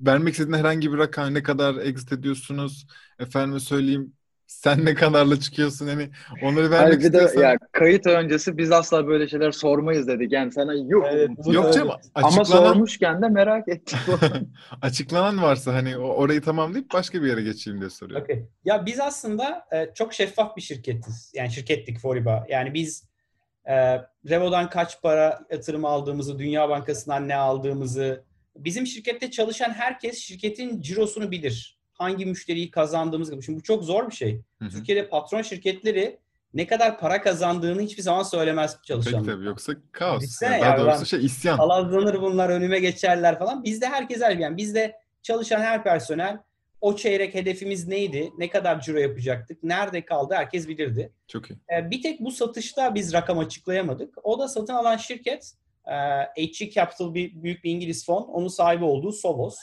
[0.00, 2.86] vermek istediğin herhangi bir rakam ne kadar exit ediyorsunuz?
[3.18, 4.12] Efendime söyleyeyim
[4.50, 6.10] sen ne kadarla çıkıyorsun hani
[6.42, 10.32] onları vermek Hayır bir de ya kayıt öncesi biz asla böyle şeyler sormayız dedik.
[10.32, 11.04] Yani sana yuh.
[11.10, 13.98] Evet, yok canım Ama açıklanan sormuşken de merak ettik.
[14.82, 18.24] açıklanan varsa hani orayı tamamlayıp başka bir yere geçeyim diye soruyorum.
[18.24, 18.44] Okay.
[18.64, 21.32] Ya biz aslında e, çok şeffaf bir şirketiz.
[21.34, 22.46] Yani şirkettik Foriba.
[22.48, 23.04] Yani biz
[23.64, 23.74] e,
[24.28, 28.24] Revo'dan kaç para yatırım aldığımızı, Dünya Bankası'ndan ne aldığımızı,
[28.56, 31.79] bizim şirkette çalışan herkes şirketin cirosunu bilir.
[32.00, 33.42] Hangi müşteriyi kazandığımız gibi.
[33.42, 34.40] Şimdi bu çok zor bir şey.
[34.58, 34.70] Hı hı.
[34.70, 36.18] Türkiye'de patron şirketleri
[36.54, 39.24] ne kadar para kazandığını hiçbir zaman söylemez Tabii çalışanlar.
[39.32, 40.20] tabii yoksa kaos.
[40.22, 41.56] Düşünsene Yani daha ya, doğrusu şey isyan.
[41.56, 43.64] Palazlanır bunlar önüme geçerler falan.
[43.64, 46.38] Bizde herkes her yani bizde çalışan her personel
[46.80, 48.30] o çeyrek hedefimiz neydi?
[48.38, 49.62] Ne kadar ciro yapacaktık?
[49.62, 50.34] Nerede kaldı?
[50.34, 51.12] Herkes bilirdi.
[51.28, 51.58] Çok iyi.
[51.76, 54.14] Ee, Bir tek bu satışta biz rakam açıklayamadık.
[54.22, 55.52] O da satın alan şirket
[55.86, 55.94] e,
[56.46, 58.22] HG Capital bir büyük bir İngiliz fon.
[58.22, 59.56] Onun sahibi olduğu Sovos.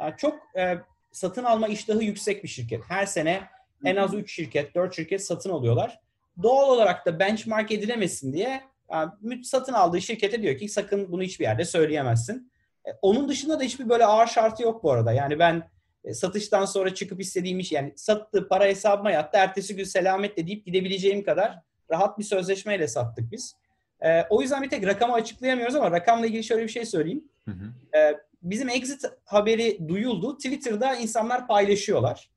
[0.00, 0.78] Yani çok e,
[1.12, 2.82] satın alma iştahı yüksek bir şirket.
[2.88, 3.42] Her sene
[3.84, 6.00] en az 3 şirket, 4 şirket satın alıyorlar.
[6.42, 11.44] doğal olarak da benchmark edilemesin diye yani satın aldığı şirkete diyor ki sakın bunu hiçbir
[11.44, 12.52] yerde söyleyemezsin.
[12.86, 15.12] E, onun dışında da hiçbir böyle ağır şartı yok bu arada.
[15.12, 15.70] Yani ben
[16.04, 19.38] e, satıştan sonra çıkıp istediğim iş yani sattığı para hesabıma yattı.
[19.38, 21.58] Ertesi gün selametle deyip gidebileceğim kadar
[21.90, 23.56] rahat bir sözleşmeyle sattık biz.
[24.00, 27.24] E, o yüzden bir tek rakamı açıklayamıyoruz ama rakamla ilgili şöyle bir şey söyleyeyim.
[27.44, 27.98] Hı hı.
[27.98, 30.36] E, bizim exit haberi duyuldu.
[30.36, 32.30] Twitter'da insanlar paylaşıyorlar.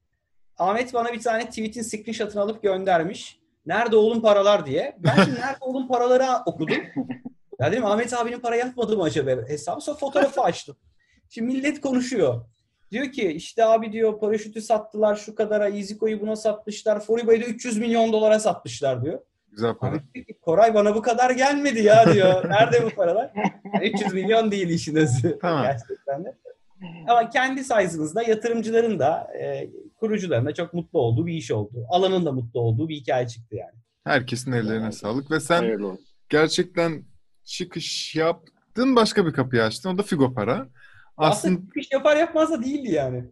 [0.57, 3.39] Ahmet bana bir tane tweet'in screenshot'ını alıp göndermiş.
[3.65, 4.95] Nerede oğlum paralar diye.
[4.99, 6.77] Ben şimdi nerede oğlum paraları okudum.
[7.59, 9.81] Ya dedim Ahmet abinin para yatmadı mı acaba hesabı?
[9.81, 10.75] Sonra fotoğrafı açtım.
[11.29, 12.45] Şimdi millet konuşuyor.
[12.91, 17.77] Diyor ki işte abi diyor paraşütü sattılar şu kadara, Iziko'yu buna satmışlar, Foriba'yı da 300
[17.77, 19.19] milyon dolara satmışlar diyor.
[19.55, 19.97] Güzel para.
[19.97, 22.49] Ki, Koray bana bu kadar gelmedi ya diyor.
[22.49, 23.31] Nerede bu paralar?
[23.73, 25.39] Yani 300 milyon değil işin özü.
[25.41, 25.63] Tamam.
[25.63, 26.35] Gerçekten de.
[27.07, 31.85] Ama kendi size'ımızda yatırımcıların da e, kurucuların da çok mutlu olduğu bir iş oldu.
[31.89, 33.73] Alanın da mutlu olduğu bir hikaye çıktı yani.
[34.03, 35.79] Herkesin ellerine sağlık ve sen
[36.29, 37.03] gerçekten
[37.43, 39.89] çıkış yaptın başka bir kapıyı açtın.
[39.89, 40.67] O da Figo Para.
[41.17, 43.25] Aslında, Aslında çıkış yapar yapmaz da değildi yani.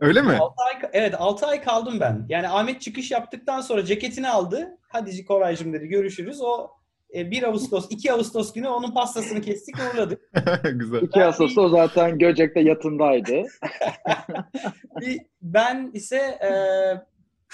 [0.00, 0.32] Öyle mi?
[0.32, 2.26] 6 ay, evet 6 ay kaldım ben.
[2.28, 4.78] Yani Ahmet çıkış yaptıktan sonra ceketini aldı.
[4.88, 6.40] Hadi Koraycığım dedi görüşürüz.
[6.40, 6.70] O
[7.14, 10.20] 1 e, Ağustos, 2 Ağustos günü onun pastasını kestik uğurladık.
[10.74, 11.02] Güzel.
[11.02, 13.42] 2 Ağustos'ta o zaten Göcek'te yatındaydı.
[15.42, 16.50] ben ise e,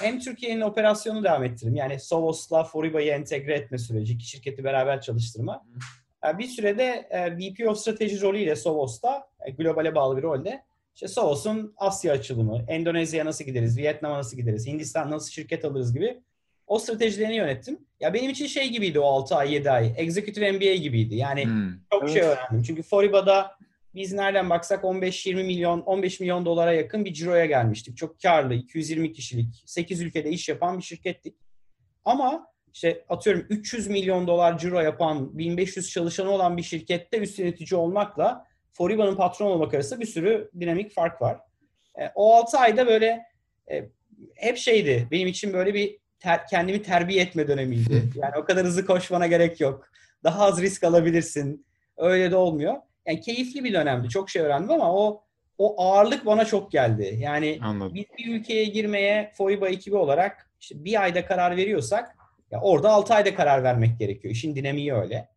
[0.05, 1.75] hem Türkiye'nin operasyonu devam ettirdim.
[1.75, 4.13] Yani Sovos'la Foriba'yı entegre etme süreci.
[4.13, 5.65] iki şirketi beraber çalıştırma.
[6.25, 11.09] Yani bir sürede e, VP of Strateji rolüyle Sovos'ta e, globale bağlı bir rolde işte
[11.09, 16.23] Sovos'un Asya açılımı, Endonezya'ya nasıl gideriz, Vietnam'a nasıl gideriz, Hindistan nasıl şirket alırız gibi
[16.67, 17.79] o stratejilerini yönettim.
[18.01, 19.95] Ya benim için şey gibiydi o 6 ay 7 ay.
[19.97, 21.15] Executive MBA gibiydi.
[21.15, 21.71] Yani hmm.
[21.93, 22.13] çok evet.
[22.13, 22.63] şey öğrendim.
[22.63, 23.57] Çünkü Foriba'da
[23.95, 27.97] biz nereden baksak 15-20 milyon, 15 milyon dolara yakın bir ciroya gelmiştik.
[27.97, 31.35] Çok karlı, 220 kişilik, 8 ülkede iş yapan bir şirkettik.
[32.05, 37.81] Ama işte atıyorum 300 milyon dolar ciro yapan, 1500 çalışanı olan bir şirkette üst yönetici
[37.81, 41.39] olmakla Foriba'nın patron olmak arasında bir sürü dinamik fark var.
[42.01, 43.23] E, o 6 ayda böyle
[43.71, 43.85] e,
[44.35, 45.09] hep şeydi.
[45.11, 48.03] Benim için böyle bir ter, kendimi terbiye etme dönemiydi.
[48.15, 49.89] Yani o kadar hızlı koşmana gerek yok.
[50.25, 51.67] Daha az risk alabilirsin.
[51.97, 52.75] Öyle de olmuyor.
[53.07, 54.09] Yani keyifli bir dönemdi.
[54.09, 55.25] Çok şey öğrendim ama o
[55.59, 57.17] o ağırlık bana çok geldi.
[57.19, 57.95] Yani Anladım.
[57.95, 62.17] biz bir ülkeye girmeye FOIBA ekibi olarak işte bir ayda karar veriyorsak
[62.51, 64.35] ya orada altı ayda karar vermek gerekiyor.
[64.35, 65.29] İşin dinamiği öyle.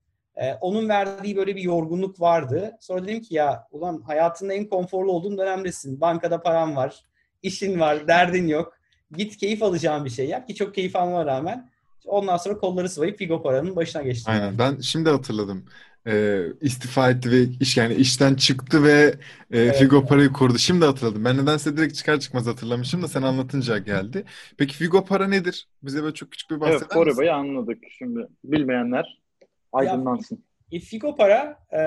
[0.42, 2.78] Ee, onun verdiği böyle bir yorgunluk vardı.
[2.80, 6.02] Sonra dedim ki ya ulan hayatında en konforlu olduğun dönemdesin.
[6.02, 7.04] Bankada paran var,
[7.44, 8.74] işin var, derdin yok.
[9.12, 11.70] Git keyif alacağın bir şey yap ki çok keyif almama rağmen
[12.06, 14.34] ondan sonra kolları sıvayıp Figo paranın başına geçtim.
[14.34, 14.60] Aynen.
[14.60, 15.66] Ben şimdi hatırladım.
[16.08, 19.16] Ee, istifa etti ve iş yani işten çıktı ve
[19.52, 19.78] e, evet.
[19.78, 20.58] Figo parayı kurdu.
[20.58, 21.26] Şimdi hatırladım.
[21.26, 24.24] Ben nedense direkt çıkar çıkmaz hatırlamışım da sen anlatınca geldi.
[24.58, 25.68] Peki Figo para nedir?
[25.84, 27.22] Bize böyle çok küçük bir bahseder evet, misin?
[27.22, 27.78] Evet, anladık.
[27.98, 29.18] Şimdi bilmeyenler
[29.72, 30.44] aydınlansın.
[30.72, 31.80] Ya, e, Figo para e,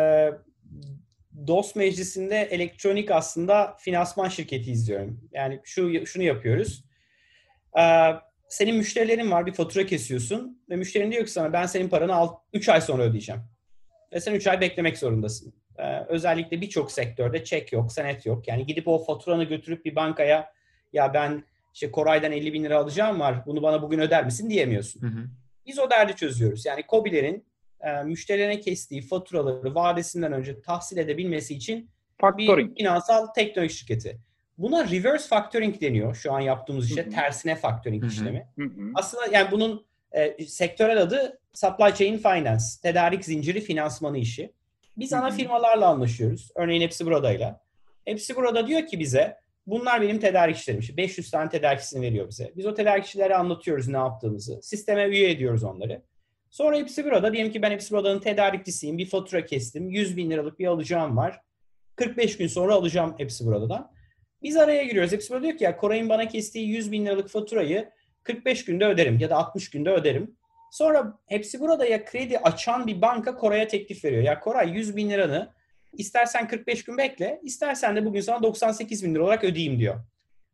[1.46, 5.20] DOS meclisinde elektronik aslında finansman şirketi izliyorum.
[5.32, 6.84] Yani şu şunu yapıyoruz.
[7.78, 8.10] Ee,
[8.48, 12.68] senin müşterilerin var bir fatura kesiyorsun ve müşterin diyor ki sana ben senin paranı 3
[12.68, 13.42] ay sonra ödeyeceğim.
[14.12, 15.54] Ve sen 3 ay beklemek zorundasın.
[15.78, 18.48] Ee, özellikle birçok sektörde çek yok, senet yok.
[18.48, 20.52] Yani gidip o faturanı götürüp bir bankaya
[20.92, 25.02] ya ben işte Koray'dan 50 bin lira alacağım var bunu bana bugün öder misin diyemiyorsun.
[25.02, 25.26] Hı hı.
[25.66, 26.66] Biz o derdi çözüyoruz.
[26.66, 27.49] Yani COBİ'lerin
[27.82, 31.90] e, müşterilerine kestiği faturaları vadesinden önce tahsil edebilmesi için
[32.20, 32.70] Factoring.
[32.70, 34.18] bir finansal teknoloji şirketi.
[34.58, 37.08] Buna reverse factoring deniyor şu an yaptığımız işe.
[37.08, 38.48] Tersine factoring işlemi.
[38.94, 42.64] Aslında yani bunun e, sektörel adı supply chain finance.
[42.82, 44.52] Tedarik zinciri finansmanı işi.
[44.96, 46.50] Biz ana firmalarla anlaşıyoruz.
[46.54, 47.60] Örneğin hepsi buradayla.
[48.04, 50.96] Hepsi burada diyor ki bize bunlar benim tedarikçilerim.
[50.96, 52.52] 500 tane tedarikçisini veriyor bize.
[52.56, 54.60] Biz o tedarikçilere anlatıyoruz ne yaptığımızı.
[54.62, 56.02] Sisteme üye ediyoruz onları.
[56.50, 57.32] Sonra hepsi burada.
[57.32, 58.98] Diyelim ki ben hepsi buranın tedarikçisiyim.
[58.98, 59.90] Bir fatura kestim.
[59.90, 61.40] 100 bin liralık bir alacağım var.
[61.96, 63.92] 45 gün sonra alacağım hepsi buradan.
[64.42, 65.12] Biz araya giriyoruz.
[65.12, 67.90] Hepsi böyle diyor ki ya Koray'ın bana kestiği 100 bin liralık faturayı
[68.22, 70.36] 45 günde öderim ya da 60 günde öderim.
[70.70, 74.22] Sonra hepsi burada ya kredi açan bir banka Koray'a teklif veriyor.
[74.22, 75.52] Ya Koray 100 bin liranı
[75.92, 79.96] istersen 45 gün bekle, istersen de bugün sana 98 bin lira olarak ödeyeyim diyor.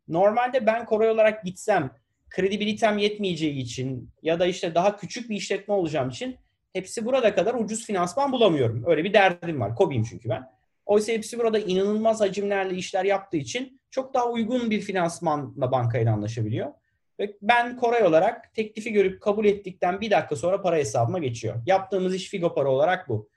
[0.09, 1.91] Normalde ben Koray olarak gitsem
[2.31, 6.37] kredibilitem yetmeyeceği için ya da işte daha küçük bir işletme olacağım için
[6.73, 8.85] hepsi burada kadar ucuz finansman bulamıyorum.
[8.87, 9.75] Öyle bir derdim var.
[9.75, 10.51] Kobiyim çünkü ben.
[10.87, 16.73] Oysa hepsi burada inanılmaz hacimlerle işler yaptığı için çok daha uygun bir finansmanla bankayla anlaşabiliyor.
[17.21, 21.63] Ve ben Koray olarak teklifi görüp kabul ettikten bir dakika sonra para hesabıma geçiyor.
[21.67, 23.29] Yaptığımız iş Figo para olarak bu.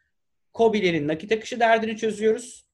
[0.53, 2.65] Kobilerin nakit akışı derdini çözüyoruz.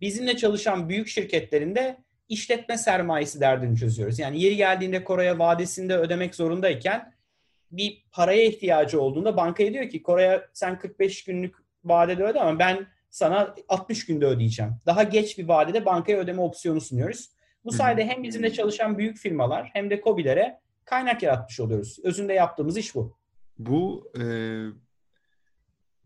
[0.00, 4.18] Bizimle çalışan büyük şirketlerin de işletme sermayesi derdini çözüyoruz.
[4.18, 7.14] Yani yeri geldiğinde Koray'a vadesinde ödemek zorundayken
[7.72, 12.86] bir paraya ihtiyacı olduğunda bankaya diyor ki Kore'ye sen 45 günlük vadede öde ama ben
[13.10, 14.72] sana 60 günde ödeyeceğim.
[14.86, 17.30] Daha geç bir vadede bankaya ödeme opsiyonu sunuyoruz.
[17.64, 21.98] Bu sayede hem bizimle çalışan büyük firmalar hem de COBİ'lere kaynak yaratmış oluyoruz.
[22.04, 23.16] Özünde yaptığımız iş bu.
[23.58, 24.24] Bu e,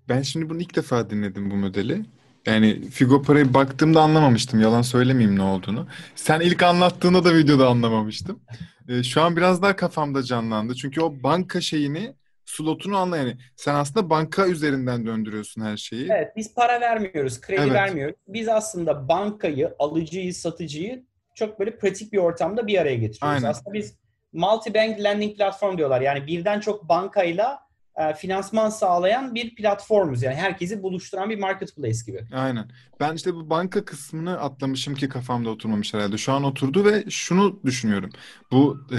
[0.08, 2.04] ben şimdi bunu ilk defa dinledim bu modeli.
[2.46, 4.60] Yani Figo Para'ya baktığımda anlamamıştım.
[4.60, 5.86] Yalan söylemeyeyim ne olduğunu.
[6.14, 8.40] Sen ilk anlattığında da videoda anlamamıştım.
[8.88, 10.74] E, şu an biraz daha kafamda canlandı.
[10.74, 13.36] Çünkü o banka şeyini slotunu anla yani.
[13.56, 16.08] Sen aslında banka üzerinden döndürüyorsun her şeyi.
[16.10, 17.72] Evet biz para vermiyoruz, kredi Evet.
[17.72, 18.16] vermiyoruz.
[18.28, 23.36] Biz aslında bankayı, alıcıyı, satıcıyı çok böyle pratik bir ortamda bir araya getiriyoruz.
[23.36, 23.50] Aynen.
[23.50, 23.94] Aslında biz
[24.34, 26.00] multi-bank lending platform diyorlar.
[26.00, 27.67] Yani birden çok bankayla
[27.98, 30.22] e, finansman sağlayan bir platformuz.
[30.22, 32.26] Yani herkesi buluşturan bir marketplace gibi.
[32.32, 32.70] Aynen.
[33.00, 36.18] Ben işte bu banka kısmını atlamışım ki kafamda oturmamış herhalde.
[36.18, 38.10] Şu an oturdu ve şunu düşünüyorum.
[38.52, 38.98] Bu e,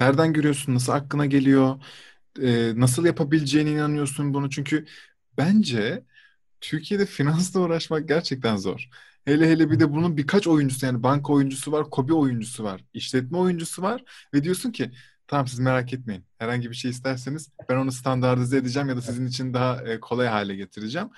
[0.00, 0.74] nereden görüyorsun?
[0.74, 1.82] Nasıl aklına geliyor?
[2.42, 4.50] E, nasıl yapabileceğine inanıyorsun bunu?
[4.50, 4.86] Çünkü
[5.38, 6.04] bence
[6.60, 8.88] Türkiye'de finansla uğraşmak gerçekten zor.
[9.24, 13.38] Hele hele bir de bunun birkaç oyuncusu yani banka oyuncusu var, KOBİ oyuncusu var, işletme
[13.38, 14.04] oyuncusu var
[14.34, 14.90] ve diyorsun ki
[15.28, 16.24] tamam siz merak etmeyin.
[16.38, 20.26] Herhangi bir şey isterseniz ben onu standartize edeceğim ya da sizin için daha e, kolay
[20.26, 21.08] hale getireceğim.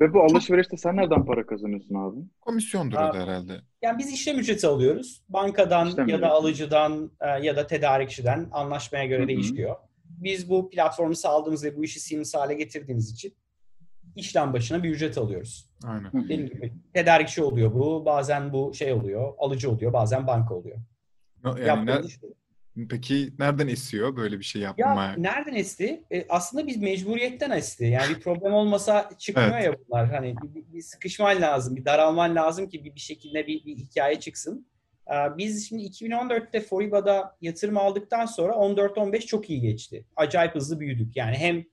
[0.00, 2.16] Ve bu alışverişte sen nereden para kazanıyorsun abi?
[2.40, 3.60] Komisyondur o da herhalde.
[3.82, 5.22] Yani biz işlem ücreti alıyoruz.
[5.28, 6.32] Bankadan İşlem ya da ücreti.
[6.32, 9.28] alıcıdan e, ya da tedarikçiden anlaşmaya göre Hı hı.
[9.28, 9.76] değişiyor.
[10.04, 13.34] Biz bu platformu sağladığımız ve bu işi seamless hale getirdiğimiz için
[14.16, 15.70] işlem başına bir ücret alıyoruz.
[15.84, 16.12] Aynen.
[16.24, 20.78] Dediğim gibi tedarikçi oluyor bu, bazen bu şey oluyor, alıcı oluyor, bazen banka oluyor.
[21.44, 22.34] Yani Yaptığımız ner- iş bu.
[22.90, 25.14] Peki nereden esiyor böyle bir şey Ya yapmaya?
[25.18, 26.04] nereden esti?
[26.12, 27.84] E, aslında biz mecburiyetten esti.
[27.84, 29.64] Yani bir problem olmasa çıkmıyor Evet.
[29.64, 30.10] ya bunlar.
[30.14, 34.20] Hani bir, bir- sıkışman lazım, bir daralman lazım ki bir, bir şekilde bir, bir hikaye
[34.20, 34.66] çıksın.
[35.10, 40.04] Ee, Biz şimdi 2014'te Foriba'da yatırım aldıktan sonra 14-15 çok iyi geçti.
[40.16, 41.16] Acayip hızlı büyüdük.
[41.16, 41.64] Yani hem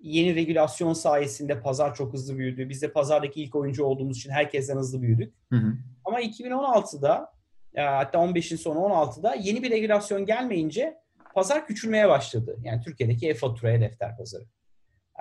[0.00, 2.68] yeni regülasyon sayesinde pazar çok hızlı büyüdü.
[2.68, 5.34] Biz de pazardaki ilk oyuncu olduğumuz için herkesten hızlı büyüdük.
[5.50, 5.72] Hı hı.
[6.04, 7.31] Ama 2016'da e,
[7.76, 10.98] hatta 15'in sonu 16'da yeni bir regülasyon gelmeyince
[11.34, 12.56] pazar küçülmeye başladı.
[12.64, 14.44] Yani Türkiye'deki e-fatura, e-defter pazarı.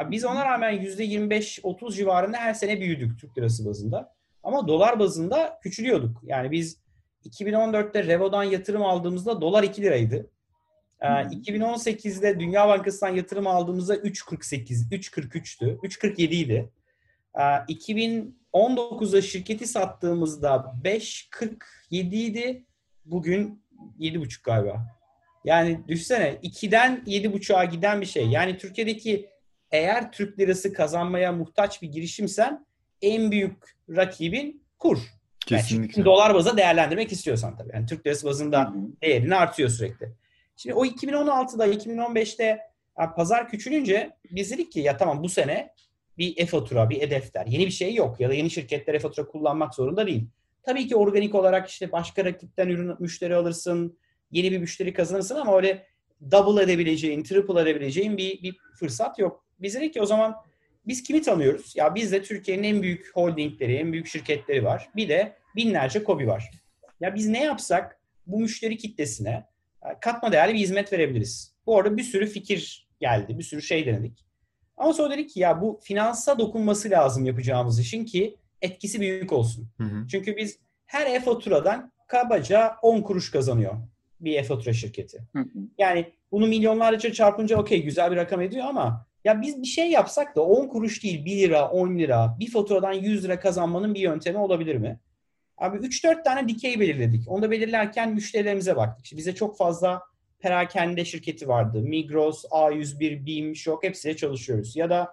[0.06, 4.16] Biz ona rağmen %25-30 civarında her sene büyüdük Türk lirası bazında.
[4.44, 6.22] Ama dolar bazında küçülüyorduk.
[6.24, 6.82] Yani biz
[7.26, 10.30] 2014'te Revo'dan yatırım aldığımızda dolar 2 liraydı.
[11.02, 11.34] Ee, Hı hı.
[11.34, 16.70] 2018'de Dünya Bankası'ndan yatırım aldığımızda 3.48, 3.43'tü, 3.47 idi.
[17.40, 17.42] Ee,
[18.54, 21.56] 2019'da şirketi sattığımızda 5.47
[21.92, 22.66] idi.
[23.06, 23.64] Bugün
[24.00, 24.88] 7.5 galiba.
[25.46, 28.28] Yani düşünsene 2'den 7.5'a giden bir şey.
[28.28, 29.30] Yani Türkiye'deki
[29.72, 32.66] eğer Türk lirası kazanmaya muhtaç bir girişimsen
[33.02, 33.58] en büyük
[33.90, 34.98] rakibin kur.
[34.98, 35.94] Yani Kesinlikle.
[35.94, 37.72] şimdi dolar bazda değerlendirmek istiyorsan tabii.
[37.74, 40.12] Yani Türk lirası bazında değerini artıyor sürekli.
[40.56, 42.60] Şimdi o 2016'da, 2015'te
[43.00, 45.74] yani pazar küçülünce biz dedik ki ya tamam bu sene
[46.18, 50.08] bir e-fatura, bir e-defter, yeni bir şey yok ya da yeni şirketler e-fatura kullanmak zorunda
[50.08, 50.28] değil.
[50.64, 53.98] Tabii ki organik olarak işte başka rakipten ürün müşteri alırsın,
[54.32, 55.88] yeni bir müşteri kazanırsın ama öyle
[56.32, 59.46] double edebileceğin, triple edebileceğin bir, bir fırsat yok.
[59.60, 60.36] Biz dedik ki o zaman
[60.88, 61.76] biz kimi tanıyoruz?
[61.76, 64.90] Ya bizde Türkiye'nin en büyük holdingleri, en büyük şirketleri var.
[64.96, 66.52] Bir de binlerce kobi var.
[67.00, 69.46] Ya biz ne yapsak bu müşteri kitlesine
[69.84, 71.56] e, katma değerli bir hizmet verebiliriz.
[71.66, 74.26] Bu arada bir sürü fikir geldi, bir sürü şey denedik.
[74.82, 79.68] Ama sonra dedik ki ya bu finansa dokunması lazım yapacağımız işin ki etkisi büyük olsun.
[79.78, 80.08] Hı hı.
[80.08, 83.74] Çünkü biz her e-faturadan kabaca 10 kuruş kazanıyor
[84.20, 85.24] bir e-fatura şirketi.
[85.36, 85.60] Hı hı.
[85.78, 90.36] Yani bunu milyonlarca çarpınca okey güzel bir rakam ediyor ama ya biz bir şey yapsak
[90.36, 94.38] da 10 kuruş değil 1 lira, 10 lira, bir faturadan 100 lira kazanmanın bir yöntemi
[94.38, 95.00] olabilir mi?
[95.58, 97.28] Abi 3-4 tane dikey belirledik.
[97.28, 99.06] Onu da belirlerken müşterilerimize baktık.
[99.06, 100.02] İşte bize çok fazla
[100.42, 101.82] perakende şirketi vardı.
[101.82, 104.76] Migros, A101, BİM, Şok hepsiyle çalışıyoruz.
[104.76, 105.10] Ya da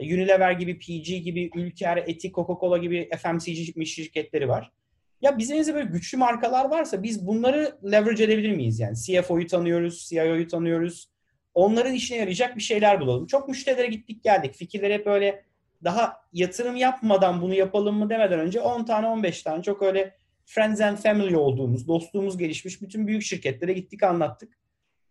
[0.00, 4.72] Unilever gibi, PG gibi, Ülker, Eti, Coca-Cola gibi FMCG şirketleri var.
[5.20, 8.80] Ya bizim elimizde böyle güçlü markalar varsa biz bunları leverage edebilir miyiz?
[8.80, 11.08] Yani CFO'yu tanıyoruz, CIO'yu tanıyoruz.
[11.54, 13.26] Onların işine yarayacak bir şeyler bulalım.
[13.26, 14.54] Çok müşterilere gittik geldik.
[14.54, 15.44] Fikirleri hep böyle
[15.84, 20.80] daha yatırım yapmadan bunu yapalım mı demeden önce 10 tane 15 tane çok öyle friends
[20.80, 24.58] and family olduğumuz, dostluğumuz gelişmiş bütün büyük şirketlere gittik anlattık.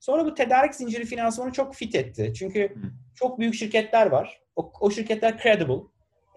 [0.02, 2.34] Sonra bu tedarik zinciri finansmanı çok fit etti.
[2.36, 2.76] Çünkü
[3.16, 4.42] çok büyük şirketler var.
[4.56, 5.84] O, o şirketler credible.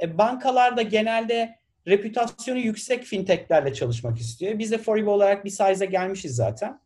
[0.01, 4.59] E, bankalar da genelde reputasyonu yüksek fintechlerle çalışmak istiyor.
[4.59, 6.81] Biz de Foribo olarak bir size'a gelmişiz zaten.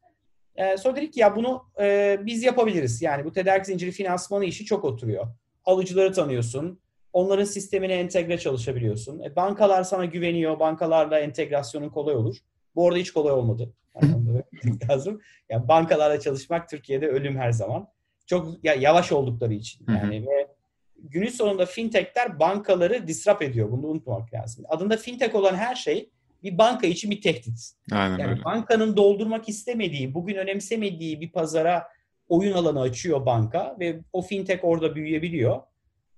[0.57, 3.03] E, sonra dedik ki ya bunu e, biz yapabiliriz.
[3.03, 5.27] Yani bu tedarik zinciri finansmanı işi çok oturuyor.
[5.65, 6.81] Alıcıları tanıyorsun.
[7.13, 9.21] Onların sistemine entegre çalışabiliyorsun.
[9.21, 10.61] E, bankalar sana güveniyor.
[10.61, 12.37] Bankalarla entegrasyonun kolay olur.
[12.79, 13.73] Bu arada hiç kolay olmadı.
[14.03, 14.45] Yani
[14.91, 15.21] lazım.
[15.51, 17.89] Yani bankalarla çalışmak Türkiye'de ölüm her zaman.
[18.27, 19.87] Çok ya, yavaş oldukları için.
[19.89, 20.49] Yani ve
[20.99, 23.71] günün sonunda fintechler bankaları disrupt ediyor.
[23.71, 24.65] Bunu unutmamak lazım.
[24.69, 26.11] Adında fintech olan her şey
[26.43, 27.73] bir banka için bir tehdit.
[27.93, 28.45] Aynen yani öyle.
[28.45, 31.89] bankanın doldurmak istemediği, bugün önemsemediği bir pazara
[32.29, 35.61] oyun alanı açıyor banka ve o fintech orada büyüyebiliyor.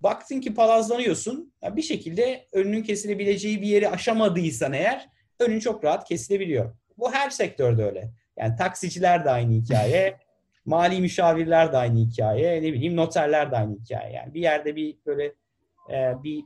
[0.00, 1.52] Baktın ki palazlanıyorsun.
[1.62, 6.74] Yani bir şekilde önünün kesilebileceği bir yeri aşamadıysan eğer önün çok rahat kesilebiliyor.
[6.98, 8.10] Bu her sektörde öyle.
[8.36, 10.16] Yani taksiciler de aynı hikaye.
[10.64, 12.62] mali müşavirler de aynı hikaye.
[12.62, 14.12] Ne bileyim noterler de aynı hikaye.
[14.12, 15.24] Yani bir yerde bir böyle
[15.92, 16.44] e, bir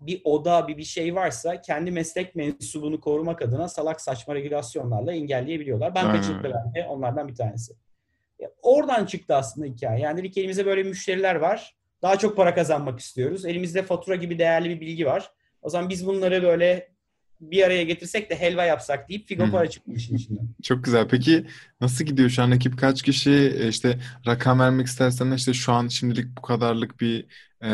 [0.00, 5.94] bir oda, bir bir şey varsa kendi meslek mensubunu korumak adına salak saçma regülasyonlarla engelleyebiliyorlar.
[5.94, 7.72] Bankacılık da bence onlardan bir tanesi.
[8.38, 10.00] Ya, oradan çıktı aslında hikaye.
[10.00, 11.76] Yani dedik elimizde böyle müşteriler var.
[12.02, 13.44] Daha çok para kazanmak istiyoruz.
[13.44, 15.30] Elimizde fatura gibi değerli bir bilgi var.
[15.62, 16.88] O zaman biz bunları böyle
[17.40, 20.48] bir araya getirsek de helva yapsak deyip Figo para çıkmış işin içinden.
[20.62, 21.08] Çok güzel.
[21.08, 21.46] Peki
[21.80, 23.30] nasıl gidiyor şu an ekip kaç kişi?
[23.30, 27.26] E, işte rakam vermek istersen işte şu an şimdilik bu kadarlık bir
[27.62, 27.70] e,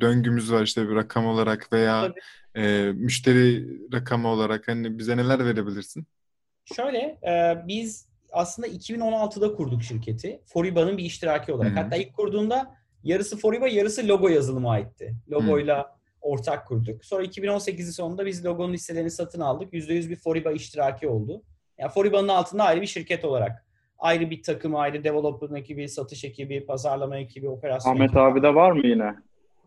[0.00, 2.12] döngümüz var işte bir rakam olarak veya
[2.56, 6.06] e, müşteri rakamı olarak hani bize neler verebilirsin?
[6.76, 10.40] Şöyle e, biz aslında 2016'da kurduk şirketi.
[10.46, 11.72] Foriba'nın bir iştiraki olarak.
[11.72, 11.80] Hı-hı.
[11.80, 15.14] Hatta ilk kurduğunda yarısı Foriba yarısı logo yazılımı aitti.
[15.30, 15.95] Logoyla Hı-hı
[16.26, 17.04] ortak kurduk.
[17.04, 19.72] Sonra 2018'in sonunda biz logonun hisselerini satın aldık.
[19.72, 21.42] %100 bir Foriba iştiraki oldu.
[21.78, 23.66] Yani Foriba'nın altında ayrı bir şirket olarak.
[23.98, 28.20] Ayrı bir takım, ayrı development ekibi, satış ekibi, pazarlama ekibi, operasyon Ahmet ekibi.
[28.20, 29.14] abi de var mı yine?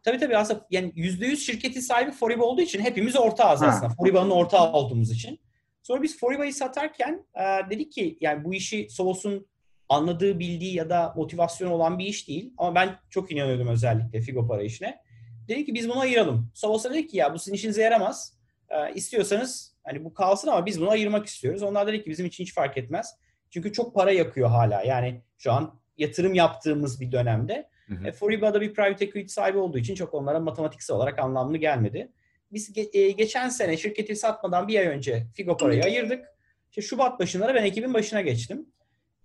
[0.03, 3.93] Tabii tabii aslında yani %100 şirketin sahibi Foriba olduğu için hepimiz ortağız aslında.
[3.97, 5.39] Foriba'nın ortağı olduğumuz için.
[5.83, 9.47] Sonra biz Foriba'yı satarken e, dedik ki yani bu işi Sovos'un
[9.89, 12.53] anladığı, bildiği ya da motivasyon olan bir iş değil.
[12.57, 14.99] Ama ben çok inanıyordum özellikle Figo para işine.
[15.49, 16.51] Dedik ki biz bunu ayıralım.
[16.53, 18.33] Sovos'a dedik ki ya bu sizin işinize yaramaz.
[18.69, 21.63] Ee, istiyorsanız hani bu kalsın ama biz bunu ayırmak istiyoruz.
[21.63, 23.15] Onlar dedik ki bizim için hiç fark etmez.
[23.49, 24.83] Çünkü çok para yakıyor hala.
[24.83, 27.69] Yani şu an yatırım yaptığımız bir dönemde.
[27.87, 28.07] Hı hı.
[28.07, 32.11] E, Foriba'da bir private equity sahibi olduğu için çok onlara matematiksel olarak anlamlı gelmedi.
[32.51, 36.25] Biz ge- e, geçen sene şirketi satmadan bir ay önce Figo parayı ayırdık.
[36.69, 38.65] İşte Şubat başında ben ekibin başına geçtim.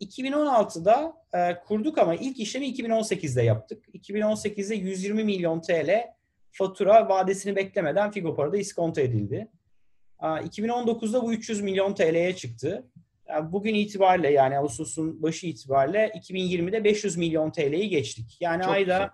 [0.00, 3.84] 2016'da e, kurduk ama ilk işlemi 2018'de yaptık.
[3.94, 6.13] 2018'de 120 milyon TL
[6.54, 9.48] fatura vadesini beklemeden Figo Para'da iskonto edildi.
[10.22, 12.86] E, 2019'da bu 300 milyon TL'ye çıktı.
[13.28, 18.36] Yani bugün itibariyle yani Ağustos'un başı itibariyle 2020'de 500 milyon TL'yi geçtik.
[18.40, 19.08] Yani Çok ayda güzel.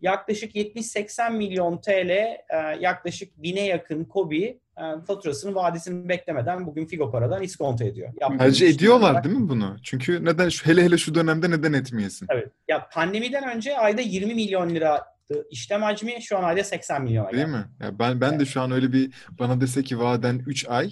[0.00, 2.38] yaklaşık 70-80 milyon TL e,
[2.80, 8.12] yaklaşık bine yakın kobi e, faturasının vadesini beklemeden bugün Figo paradan iskonto ediyor.
[8.38, 9.24] Hacı ediyorlar olarak...
[9.24, 9.76] değil mi bunu?
[9.82, 12.26] Çünkü neden şu hele hele şu dönemde neden etmeyesin?
[12.30, 12.48] Evet.
[12.68, 15.15] Ya pandemiden önce ayda 20 milyon lira
[15.50, 17.32] işlem hacmi şu an ayda 80 milyon.
[17.32, 17.64] Değil mi?
[17.80, 18.40] Ya ben ben evet.
[18.40, 20.90] de şu an öyle bir bana dese ki vaden 3 ay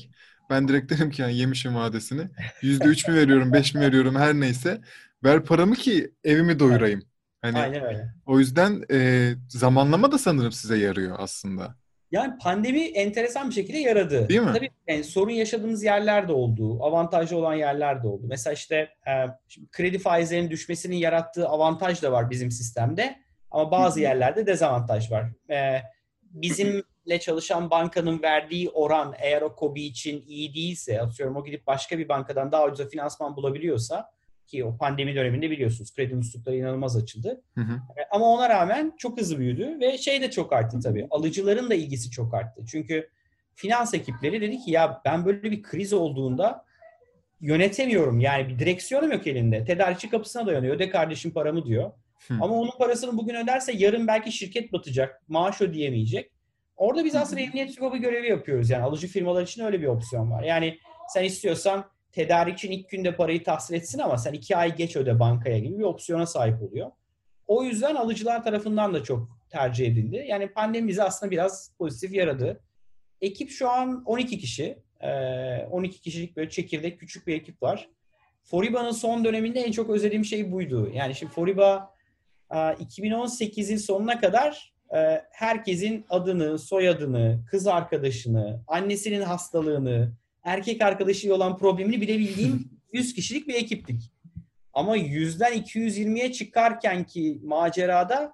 [0.51, 2.23] ben direkt derim ki yani yemişim vadesini.
[2.63, 4.81] %3 mü veriyorum, 5 mi veriyorum her neyse.
[5.25, 7.03] Ver paramı ki evimi doyurayım.
[7.43, 8.09] Hani Aynen öyle.
[8.27, 11.75] O yüzden e, zamanlama da sanırım size yarıyor aslında.
[12.13, 14.29] Yani pandemi enteresan bir şekilde yaradı.
[14.29, 14.53] Değil mi?
[14.55, 16.83] Tabii yani sorun yaşadığımız yerler de oldu.
[16.83, 18.27] Avantajlı olan yerler de oldu.
[18.29, 19.13] Mesela işte e,
[19.73, 23.24] kredi faizlerinin düşmesinin yarattığı avantaj da var bizim sistemde.
[23.55, 25.31] Ama bazı yerlerde dezavantaj var.
[25.51, 25.83] E,
[26.23, 31.99] bizimle çalışan bankanın verdiği oran eğer o KOBİ için iyi değilse, atıyorum o gidip başka
[31.99, 34.11] bir bankadan daha ucuza finansman bulabiliyorsa
[34.47, 37.43] ki o pandemi döneminde biliyorsunuz kredi muslukları inanılmaz açıldı.
[37.55, 37.73] Hı hı.
[37.73, 41.07] E, ama ona rağmen çok hızlı büyüdü ve şey de çok arttı tabii.
[41.11, 42.65] Alıcıların da ilgisi çok arttı.
[42.71, 43.11] Çünkü
[43.55, 46.65] finans ekipleri dedi ki ya ben böyle bir kriz olduğunda
[47.41, 48.21] yönetemiyorum.
[48.21, 49.65] Yani bir direksiyonum yok elinde.
[49.65, 50.79] Tedarikçi kapısına dayanıyor.
[50.79, 51.93] De kardeşim paramı diyor.
[52.29, 52.35] Hı.
[52.35, 55.23] Ama onun parasını bugün öderse yarın belki şirket batacak.
[55.29, 56.31] Maaş ödeyemeyecek.
[56.77, 58.71] Orada biz aslında emniyet sigorta görevi yapıyoruz.
[58.71, 60.43] Yani alıcı firmalar için öyle bir opsiyon var.
[60.43, 65.21] Yani sen istiyorsan tedarikçin ilk günde parayı tahsil etsin ama sen iki ay geç öde
[65.21, 66.91] bankaya gibi bir opsiyona sahip oluyor.
[67.47, 70.25] O yüzden alıcılar tarafından da çok tercih edildi.
[70.29, 72.61] Yani pandemi bizi aslında biraz pozitif yaradı.
[73.21, 74.79] Ekip şu an 12 kişi.
[75.71, 77.89] 12 kişilik böyle çekirdek küçük bir ekip var.
[78.43, 80.91] Foriba'nın son döneminde en çok özlediğim şey buydu.
[80.95, 81.94] Yani şimdi Foriba
[82.51, 84.75] 2018'in sonuna kadar
[85.31, 90.13] herkesin adını, soyadını, kız arkadaşını, annesinin hastalığını,
[90.45, 94.13] erkek arkadaşıyla olan problemini bilebildiğim 100 kişilik bir ekiptik.
[94.73, 98.33] Ama 100'den 220'ye çıkarken ki macerada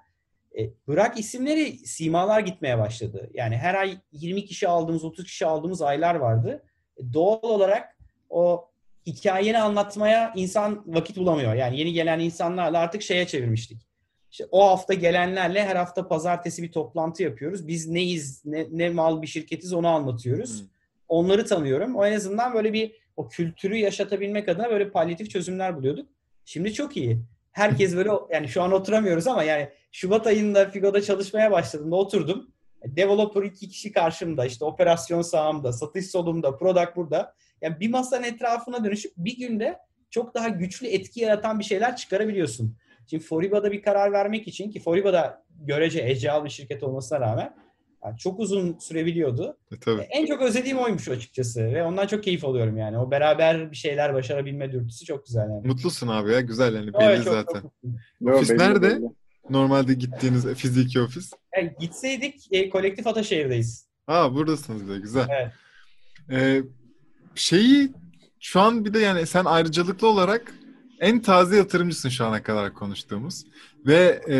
[0.58, 3.30] e, bırak isimleri simalar gitmeye başladı.
[3.34, 6.62] Yani her ay 20 kişi aldığımız, 30 kişi aldığımız aylar vardı.
[6.96, 7.96] E, doğal olarak
[8.30, 8.70] o
[9.06, 11.54] hikayeni anlatmaya insan vakit bulamıyor.
[11.54, 13.89] Yani yeni gelen insanlarla artık şeye çevirmiştik.
[14.30, 17.68] İşte o hafta gelenlerle her hafta pazartesi bir toplantı yapıyoruz.
[17.68, 20.60] Biz neyiz, ne, ne mal bir şirketiz onu anlatıyoruz.
[20.60, 20.68] Hmm
[21.10, 21.96] onları tanıyorum.
[21.96, 26.08] O en azından böyle bir o kültürü yaşatabilmek adına böyle palyatif çözümler buluyorduk.
[26.44, 27.20] Şimdi çok iyi.
[27.52, 32.50] Herkes böyle yani şu an oturamıyoruz ama yani Şubat ayında Figo'da çalışmaya başladığımda oturdum.
[32.84, 37.34] Developer iki kişi karşımda, işte operasyon sağımda, satış solumda, product burada.
[37.62, 39.78] Yani bir masanın etrafına dönüşüp bir günde
[40.10, 42.76] çok daha güçlü etki yaratan bir şeyler çıkarabiliyorsun.
[43.10, 47.56] Şimdi Foriba'da bir karar vermek için ki Foriba'da görece ecel bir şirket olmasına rağmen
[48.04, 49.56] yani çok uzun sürebiliyordu.
[49.72, 50.00] E, tabii.
[50.00, 52.98] En çok özlediğim oymuş açıkçası ve ondan çok keyif alıyorum yani.
[52.98, 55.66] O beraber bir şeyler başarabilme dürtüsü çok güzel yani.
[55.66, 57.60] Mutlusun abi ya güzel yani belli Evet, çok- zaten.
[57.60, 58.36] çok mutluyum.
[58.38, 58.90] Ofis belli, nerede?
[58.90, 59.06] belli.
[59.50, 61.32] Normalde gittiğiniz fiziki ofis.
[61.56, 63.86] Yani gitseydik e, kolektif Ataşehir'deyiz.
[64.06, 65.28] Aa buradasınız da güzel.
[65.30, 65.52] Evet.
[66.32, 66.62] Ee,
[67.34, 67.90] şeyi
[68.40, 70.54] şu an bir de yani sen ayrıcalıklı olarak
[71.00, 73.44] en taze yatırımcısın şu ana kadar konuştuğumuz
[73.86, 74.38] ve e,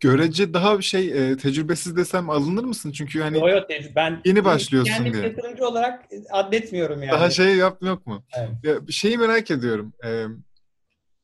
[0.00, 2.92] görece daha bir şey e, tecrübesiz desem alınır mısın?
[2.92, 3.60] Çünkü hani Yo, yo,
[3.96, 5.24] ben Yeni başlıyorsun kendim diye.
[5.24, 7.12] yatırımcı olarak adletmiyorum yani.
[7.12, 8.24] daha şey yap yok mu?
[8.38, 8.50] Evet.
[8.62, 9.92] Ya, bir şeyi merak ediyorum.
[10.04, 10.24] Ee,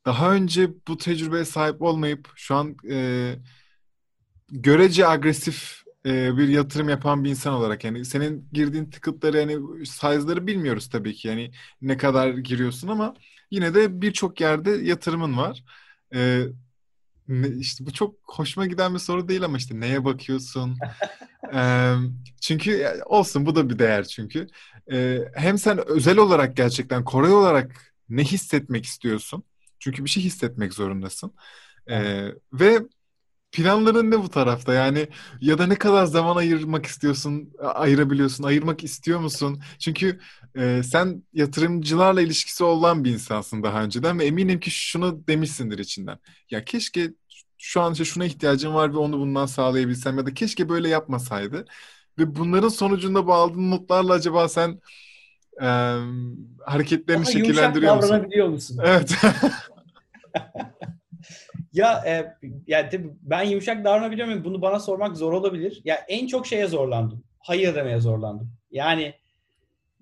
[0.05, 3.33] daha önce bu tecrübeye sahip olmayıp şu an e,
[4.49, 10.47] görece agresif e, bir yatırım yapan bir insan olarak yani senin girdiğin ticket'ları yani size'ları
[10.47, 11.51] bilmiyoruz tabii ki yani
[11.81, 13.13] ne kadar giriyorsun ama
[13.51, 15.63] yine de birçok yerde yatırımın var.
[16.15, 16.43] Ee,
[17.59, 20.77] işte bu çok hoşuma giden bir soru değil ama işte neye bakıyorsun?
[21.53, 21.93] Ee,
[22.41, 24.47] çünkü olsun bu da bir değer çünkü.
[24.91, 29.43] Ee, hem sen özel olarak gerçekten Kore olarak ne hissetmek istiyorsun?
[29.79, 31.33] Çünkü bir şey hissetmek zorundasın.
[31.89, 32.79] Ee, ve
[33.51, 34.73] planların ne bu tarafta?
[34.73, 35.07] Yani
[35.41, 39.61] ya da ne kadar zaman ayırmak istiyorsun, ayırabiliyorsun, ayırmak istiyor musun?
[39.79, 40.19] Çünkü
[40.57, 46.17] e, sen yatırımcılarla ilişkisi olan bir insansın daha önceden ve eminim ki şunu demişsindir içinden.
[46.51, 47.13] Ya keşke
[47.57, 51.65] şu an işte şuna ihtiyacım var ve onu bundan sağlayabilsem ya da keşke böyle yapmasaydı.
[52.19, 54.81] Ve bunların sonucunda bağladığın notlarla acaba sen
[55.61, 55.65] e,
[56.65, 58.09] hareketlerini Daha şekillendiriyor musun?
[58.09, 58.79] davranabiliyor musun?
[58.83, 59.15] Evet.
[61.77, 62.33] Ya e,
[62.67, 64.43] yani tabii ben yumuşak davranabiliyor muyum?
[64.43, 65.81] Bunu bana sormak zor olabilir.
[65.85, 67.23] Ya en çok şeye zorlandım.
[67.39, 68.51] Hayır demeye zorlandım.
[68.71, 69.13] Yani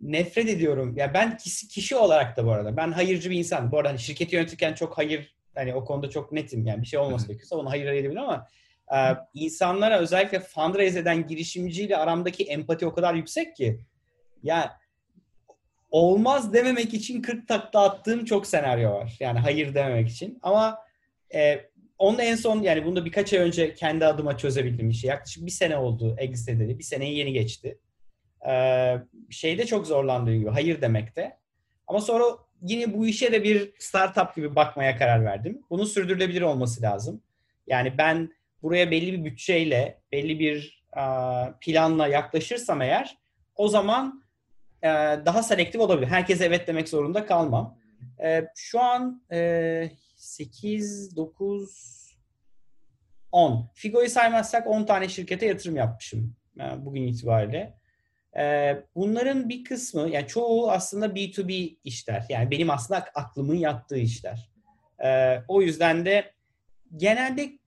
[0.01, 0.97] nefret ediyorum.
[0.97, 2.77] Ya ben kişi, kişi olarak da bu arada.
[2.77, 3.71] Ben hayırcı bir insan.
[3.71, 6.65] Bu arada hani şirketi yönetirken çok hayır hani o konuda çok netim.
[6.65, 8.47] Yani bir şey olması gerekiyorsa onu hayır edebilirim ama
[8.95, 8.97] e,
[9.33, 13.79] insanlara özellikle fundraise eden girişimciyle aramdaki empati o kadar yüksek ki
[14.43, 14.77] ya
[15.91, 19.17] olmaz dememek için 40 takla attığım çok senaryo var.
[19.19, 20.39] Yani hayır dememek için.
[20.41, 20.84] Ama
[21.35, 25.07] e, onu da en son yani bunu da birkaç ay önce kendi adıma çözebildim işi.
[25.07, 26.79] Yaklaşık bir sene oldu exit edeli.
[26.79, 27.79] Bir seneyi yeni geçti.
[28.47, 28.95] Ee,
[29.29, 31.37] şeyde çok zorlandığım gibi hayır demekte.
[31.87, 32.23] Ama sonra
[32.61, 35.61] yine bu işe de bir startup gibi bakmaya karar verdim.
[35.69, 37.21] Bunun sürdürülebilir olması lazım.
[37.67, 43.17] Yani ben buraya belli bir bütçeyle, belli bir aa, planla yaklaşırsam eğer
[43.55, 44.23] o zaman
[44.83, 44.87] e,
[45.25, 46.07] daha selektif olabilir.
[46.07, 47.77] Herkese evet demek zorunda kalmam.
[48.23, 49.89] E, şu an e,
[50.25, 52.05] 8, 9,
[53.31, 53.69] 10.
[53.73, 57.77] Figo'yu saymazsak 10 tane şirkete yatırım yapmışım e, bugün itibariyle.
[58.37, 62.25] E, bunların bir kısmı, yani çoğu aslında B2B işler.
[62.29, 64.49] Yani benim aslında aklımın yattığı işler.
[65.03, 66.33] E, o yüzden de
[66.95, 67.59] genelde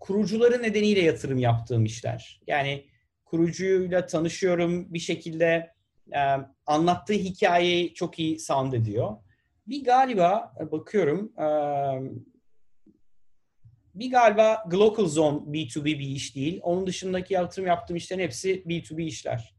[0.00, 2.40] kurucuları nedeniyle yatırım yaptığım işler.
[2.46, 2.86] Yani
[3.24, 5.76] kurucuyla tanışıyorum bir şekilde
[6.66, 9.16] anlattığı hikayeyi çok iyi sound ediyor.
[9.66, 11.32] Bir galiba e, bakıyorum
[13.94, 16.60] bir galiba Global Zone B2B bir iş değil.
[16.62, 19.54] Onun dışındaki yatırım yaptığım işlerin hepsi B2B işler.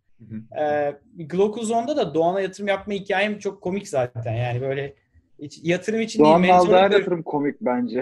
[0.59, 4.33] E, Global Zone'da da Doğan'a yatırım yapma hikayem çok komik zaten.
[4.33, 4.93] Yani böyle
[5.41, 6.55] hiç yatırım için Doğan'ın değil.
[6.55, 8.01] aldığı her mentorluk- yatırım komik bence.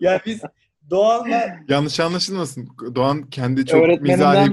[0.00, 0.42] ya biz
[0.90, 2.68] Doğan'la Yanlış anlaşılmasın.
[2.94, 4.50] Doğan kendi çok mizahi,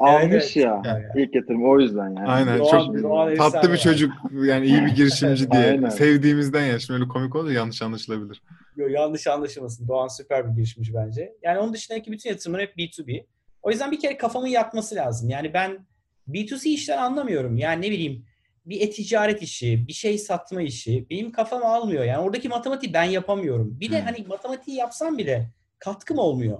[0.00, 0.56] Almış evet.
[0.56, 1.04] ya Yani.
[1.16, 2.26] ilk yatırım o yüzden yani.
[2.28, 6.78] aynen Doğan- çok Doğan tatlı bir çocuk yani iyi bir girişimci diye sevdiğimizden ya.
[6.78, 8.42] Şimdi öyle komik olunca yanlış anlaşılabilir.
[8.76, 9.88] Yo, yanlış anlaşılmasın.
[9.88, 11.32] Doğan süper bir girişimci bence.
[11.42, 13.24] Yani onun dışındaki bütün yatırımlar hep B2B.
[13.62, 15.30] O yüzden bir kere kafamın yatması lazım.
[15.30, 15.86] Yani ben
[16.28, 17.58] B2C işler anlamıyorum.
[17.58, 18.24] Yani ne bileyim
[18.66, 22.04] bir e-ticaret işi, bir şey satma işi benim kafam almıyor.
[22.04, 23.80] Yani oradaki matematiği ben yapamıyorum.
[23.80, 24.06] Bir de Hmm.
[24.06, 26.58] hani matematiği yapsam bile katkım olmuyor.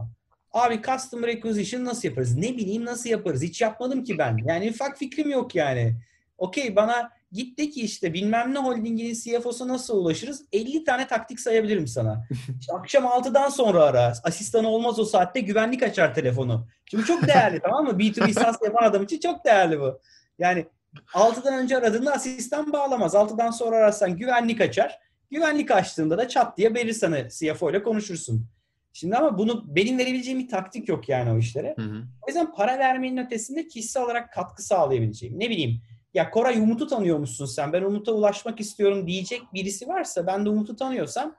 [0.56, 2.36] Abi customer acquisition nasıl yaparız?
[2.36, 3.42] Ne bileyim nasıl yaparız?
[3.42, 4.38] Hiç yapmadım ki ben.
[4.46, 5.96] Yani ufak fikrim yok yani.
[6.38, 10.44] Okey bana git de ki işte bilmem ne holdinginin CFO'su nasıl ulaşırız?
[10.52, 12.26] 50 tane taktik sayabilirim sana.
[12.60, 14.12] İşte akşam 6'dan sonra ara.
[14.24, 16.66] Asistanı olmaz o saatte güvenlik açar telefonu.
[16.86, 17.90] Çünkü çok değerli tamam mı?
[17.90, 20.00] B2B SaaS yapan adam için çok değerli bu.
[20.38, 20.66] Yani
[21.14, 23.14] 6'dan önce aradığında asistan bağlamaz.
[23.14, 24.98] 6'dan sonra ararsan güvenlik açar.
[25.30, 28.55] Güvenlik açtığında da çat diye verir sana CFO ile konuşursun.
[28.96, 31.74] Şimdi ama bunu benim verebileceğim bir taktik yok yani o işlere.
[31.78, 32.02] Hı hı.
[32.22, 35.40] O yüzden para vermenin ötesinde kişisel olarak katkı sağlayabileceğim.
[35.40, 35.80] Ne bileyim
[36.14, 40.76] ya Koray Umut'u tanıyormuşsun sen ben Umut'a ulaşmak istiyorum diyecek birisi varsa ben de Umut'u
[40.76, 41.36] tanıyorsam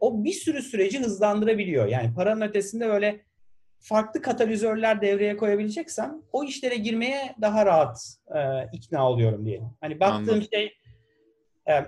[0.00, 1.86] o bir sürü süreci hızlandırabiliyor.
[1.86, 3.20] Yani paranın ötesinde böyle
[3.78, 8.40] farklı katalizörler devreye koyabileceksem o işlere girmeye daha rahat e,
[8.72, 9.68] ikna oluyorum diyelim.
[9.80, 10.48] Hani baktığım Anladım.
[10.52, 10.72] şey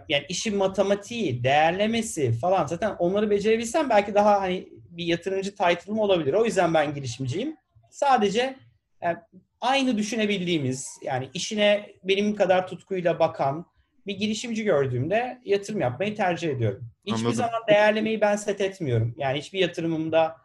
[0.08, 6.34] yani işin matematiği, değerlemesi falan zaten onları becerebilsem belki daha hani bir yatırımcı title'ım olabilir.
[6.34, 7.56] O yüzden ben girişimciyim.
[7.90, 8.56] Sadece
[9.02, 9.16] yani
[9.60, 13.66] aynı düşünebildiğimiz yani işine benim kadar tutkuyla bakan
[14.06, 16.90] bir girişimci gördüğümde yatırım yapmayı tercih ediyorum.
[17.06, 17.34] Hiçbir Anladım.
[17.34, 19.14] zaman değerlemeyi ben set etmiyorum.
[19.18, 20.36] Yani hiçbir yatırımımda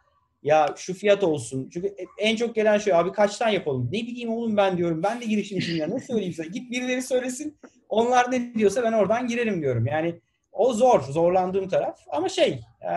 [0.42, 1.68] ya şu fiyat olsun.
[1.72, 3.88] Çünkü en çok gelen şey abi kaçtan yapalım?
[3.92, 5.02] Ne bileyim oğlum ben diyorum.
[5.02, 5.86] Ben de girişimciyim ya.
[5.86, 6.46] Ne söyleyeyim sana?
[6.46, 7.58] Git birileri söylesin.
[7.94, 9.86] Onlar ne diyorsa ben oradan girerim diyorum.
[9.86, 10.20] Yani
[10.52, 11.00] o zor.
[11.00, 11.98] Zorlandığım taraf.
[12.10, 12.92] Ama şey e,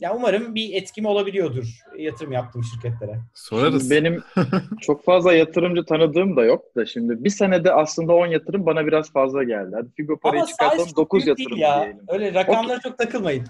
[0.00, 3.18] ya umarım bir etkim olabiliyordur yatırım yaptığım şirketlere.
[3.34, 3.90] Sorarız.
[3.90, 4.22] Benim
[4.80, 9.12] çok fazla yatırımcı tanıdığım da yok da şimdi bir senede aslında 10 yatırım bana biraz
[9.12, 9.70] fazla geldi.
[9.74, 11.82] Hadi Figo parayı Ama çıkartalım 9 yatırım ya.
[11.82, 12.00] diyelim.
[12.08, 12.90] Öyle rakamlara okay.
[12.90, 13.44] çok takılmayın.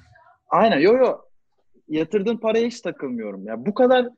[0.49, 1.19] Aynen yo yo
[1.89, 3.47] yatırdığın paraya hiç takılmıyorum.
[3.47, 4.09] Ya bu kadar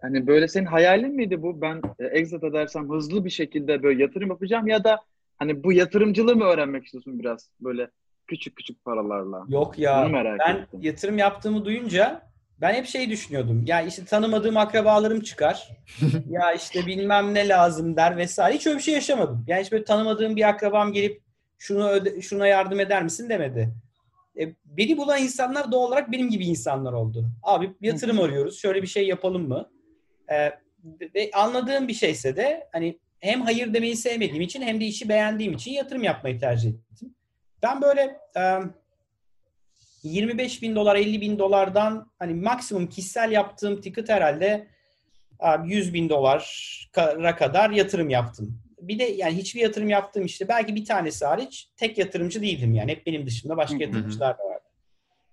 [0.00, 1.60] hani böyle senin hayalin miydi bu?
[1.60, 5.00] Ben e, exit edersem hızlı bir şekilde böyle yatırım yapacağım ya da
[5.38, 7.90] hani bu yatırımcılığı mı öğrenmek istiyorsun biraz böyle
[8.26, 9.44] küçük küçük paralarla?
[9.48, 10.08] Yok ya.
[10.38, 10.80] ben ettim.
[10.82, 12.28] yatırım yaptığımı duyunca
[12.60, 13.64] ben hep şey düşünüyordum.
[13.66, 15.68] Ya işte tanımadığım akrabalarım çıkar.
[16.30, 18.56] ya işte bilmem ne lazım der vesaire.
[18.56, 19.44] Hiç öyle bir şey yaşamadım.
[19.46, 21.22] Yani hiç böyle tanımadığım bir akrabam gelip
[21.58, 23.74] şunu öde, şuna yardım eder misin demedi.
[24.40, 27.30] E, beni bulan insanlar doğal olarak benim gibi insanlar oldu.
[27.42, 28.58] Abi yatırım arıyoruz.
[28.58, 29.70] Şöyle bir şey yapalım mı?
[30.32, 30.50] E,
[31.14, 35.52] ve anladığım bir şeyse de hani hem hayır demeyi sevmediğim için hem de işi beğendiğim
[35.52, 37.14] için yatırım yapmayı tercih ettim.
[37.62, 38.42] Ben böyle e,
[40.02, 44.66] 25 bin dolar, 50 bin dolardan hani maksimum kişisel yaptığım ticket herhalde
[45.64, 50.84] 100 bin dolara kadar yatırım yaptım bir de yani hiçbir yatırım yaptığım işte belki bir
[50.84, 52.90] tanesi hariç tek yatırımcı değildim yani.
[52.90, 54.64] Hep benim dışında başka yatırımcılar da vardı.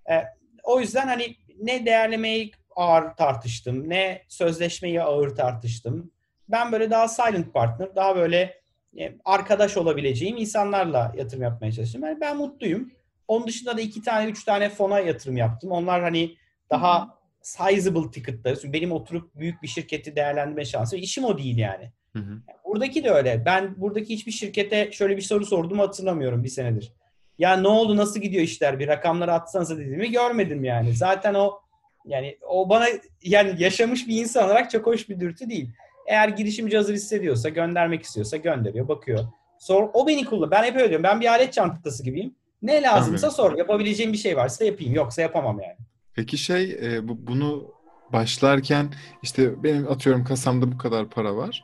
[0.09, 0.23] Ee,
[0.63, 6.11] o yüzden hani ne değerlemeyi ağır tartıştım, ne sözleşmeyi ağır tartıştım.
[6.49, 8.61] Ben böyle daha silent partner, daha böyle
[8.99, 12.03] e, arkadaş olabileceğim insanlarla yatırım yapmaya çalıştım.
[12.03, 12.91] Yani ben mutluyum.
[13.27, 15.71] Onun dışında da iki tane, üç tane fona yatırım yaptım.
[15.71, 16.35] Onlar hani
[16.71, 18.59] daha sizable ticketları.
[18.59, 20.97] Çünkü benim oturup büyük bir şirketi değerlendirme şansı.
[20.97, 21.91] İşim o değil yani.
[22.13, 22.41] Hı hı.
[22.65, 23.45] Buradaki de öyle.
[23.45, 26.93] Ben buradaki hiçbir şirkete şöyle bir soru sordum hatırlamıyorum bir senedir.
[27.37, 30.93] Ya ne oldu nasıl gidiyor işler bir rakamları atsanıza dediğimi görmedim yani.
[30.93, 31.59] Zaten o
[32.05, 32.85] yani o bana
[33.23, 35.69] yani yaşamış bir insan olarak çok hoş bir dürtü değil.
[36.05, 39.19] Eğer girişimci hazır hissediyorsa göndermek istiyorsa gönderiyor bakıyor.
[39.59, 40.51] Sor, o beni kullan.
[40.51, 41.03] Ben hep öyle diyorum.
[41.03, 42.35] Ben bir alet çantası gibiyim.
[42.61, 43.57] Ne lazımsa sor.
[43.57, 44.93] Yapabileceğim bir şey varsa yapayım.
[44.93, 45.77] Yoksa yapamam yani.
[46.13, 47.71] Peki şey e, bu, bunu
[48.13, 48.93] başlarken
[49.23, 51.63] işte benim atıyorum kasamda bu kadar para var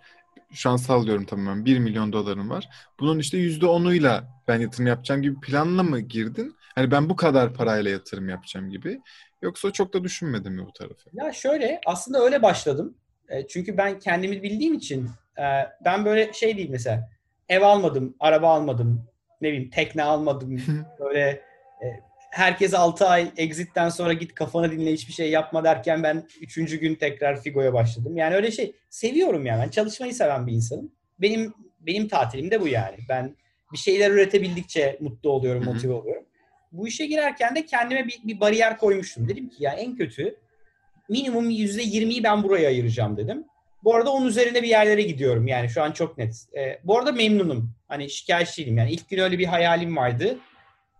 [0.53, 2.69] şu an sallıyorum tamamen 1 milyon dolarım var.
[2.99, 6.55] Bunun işte %10'uyla ben yatırım yapacağım gibi planla mı girdin?
[6.75, 9.01] Hani ben bu kadar parayla yatırım yapacağım gibi.
[9.41, 11.09] Yoksa çok da düşünmedin mi bu tarafı?
[11.13, 12.95] Ya şöyle aslında öyle başladım.
[13.31, 15.45] E, çünkü ben kendimi bildiğim için e,
[15.85, 17.09] ben böyle şey değil mesela
[17.49, 19.07] ev almadım, araba almadım,
[19.41, 20.61] ne bileyim tekne almadım.
[20.99, 21.29] böyle
[21.83, 21.85] e,
[22.31, 26.55] herkes 6 ay exit'ten sonra git kafanı dinle hiçbir şey yapma derken ben 3.
[26.55, 28.17] gün tekrar Figo'ya başladım.
[28.17, 29.63] Yani öyle şey seviyorum yani.
[29.63, 30.91] Ben çalışmayı seven bir insanım.
[31.19, 32.97] Benim benim tatilim de bu yani.
[33.09, 33.35] Ben
[33.73, 36.23] bir şeyler üretebildikçe mutlu oluyorum, motive oluyorum.
[36.71, 39.29] Bu işe girerken de kendime bir, bir bariyer koymuştum.
[39.29, 40.35] Dedim ki ya en kötü
[41.09, 43.43] minimum %20'yi ben buraya ayıracağım dedim.
[43.83, 46.35] Bu arada onun üzerine bir yerlere gidiyorum yani şu an çok net.
[46.57, 47.75] Ee, bu arada memnunum.
[47.87, 48.77] Hani şikayetçi değilim.
[48.77, 50.37] Yani ilk gün öyle bir hayalim vardı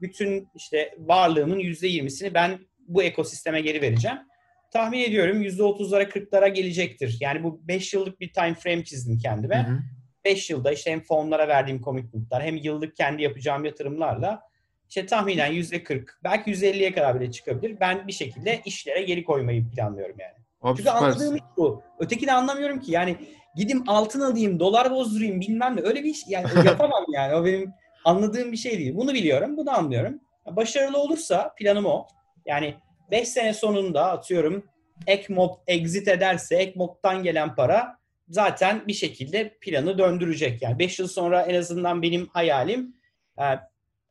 [0.01, 4.17] bütün işte varlığımın yüzde yirmisini ben bu ekosisteme geri vereceğim.
[4.73, 7.17] Tahmin ediyorum yüzde otuzlara kırklara gelecektir.
[7.19, 9.67] Yani bu beş yıllık bir time frame çizdim kendime.
[10.25, 14.41] Beş yılda işte hem fonlara verdiğim commitment'lar hem yıllık kendi yapacağım yatırımlarla
[14.91, 17.79] işte tahminen yüzde kırk belki yüzde elliye kadar bile çıkabilir.
[17.79, 20.33] Ben bir şekilde işlere geri koymayı planlıyorum yani.
[20.61, 21.05] Abi Çünkü süpersin.
[21.05, 21.83] anladığım iş bu.
[21.99, 22.91] Ötekini anlamıyorum ki.
[22.91, 23.15] Yani
[23.55, 25.81] gidim altın alayım, dolar bozdurayım bilmem ne.
[25.81, 27.35] Öyle bir iş yani yapamam yani.
[27.35, 27.73] O benim
[28.05, 28.95] anladığım bir şey değil.
[28.95, 30.19] Bunu biliyorum, bunu anlıyorum.
[30.45, 32.07] Başarılı olursa planım o.
[32.45, 32.75] Yani
[33.11, 34.65] 5 sene sonunda atıyorum
[35.07, 37.97] Ekmod exit ederse Ekmod'dan gelen para
[38.29, 40.61] zaten bir şekilde planı döndürecek.
[40.61, 42.95] Yani 5 yıl sonra en azından benim hayalim
[43.39, 43.43] e,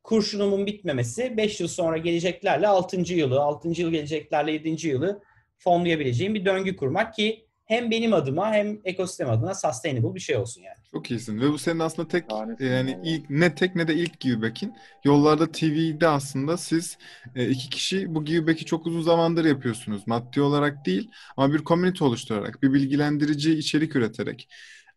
[0.03, 3.15] kurşunumun bitmemesi 5 yıl sonra geleceklerle 6.
[3.15, 3.69] yılı, 6.
[3.69, 4.89] yıl geleceklerle 7.
[4.89, 5.23] yılı
[5.59, 10.63] fonlayabileceğim bir döngü kurmak ki hem benim adıma hem ekosistem adına sustainable bir şey olsun
[10.63, 10.77] yani.
[10.93, 14.21] Çok iyisin ve bu senin aslında tek Tanesi yani ilk ne tek ne de ilk
[14.21, 14.75] giveback'in.
[15.05, 16.99] Yollarda TV'de aslında siz
[17.35, 20.07] e, iki kişi bu giveback'i çok uzun zamandır yapıyorsunuz.
[20.07, 24.49] Maddi olarak değil ama bir community oluşturarak, bir bilgilendirici içerik üreterek.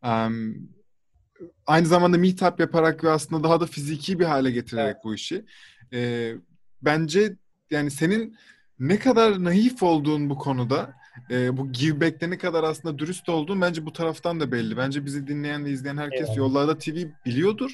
[0.04, 0.70] Um,
[1.68, 5.04] aynı zamanda meetup yaparak ve aslında daha da fiziki bir hale getirerek Evet.
[5.04, 5.46] bu işi.
[5.94, 6.32] E,
[6.82, 7.36] bence
[7.72, 8.38] yani senin
[8.80, 10.94] ne kadar naif olduğun bu konuda,
[11.32, 14.78] e, bu give back'te ne kadar aslında dürüst olduğun bence bu taraftan da belli.
[14.78, 16.38] Bence bizi dinleyen ve izleyen herkes Eyvallah.
[16.38, 17.74] Yollarda TV biliyordur.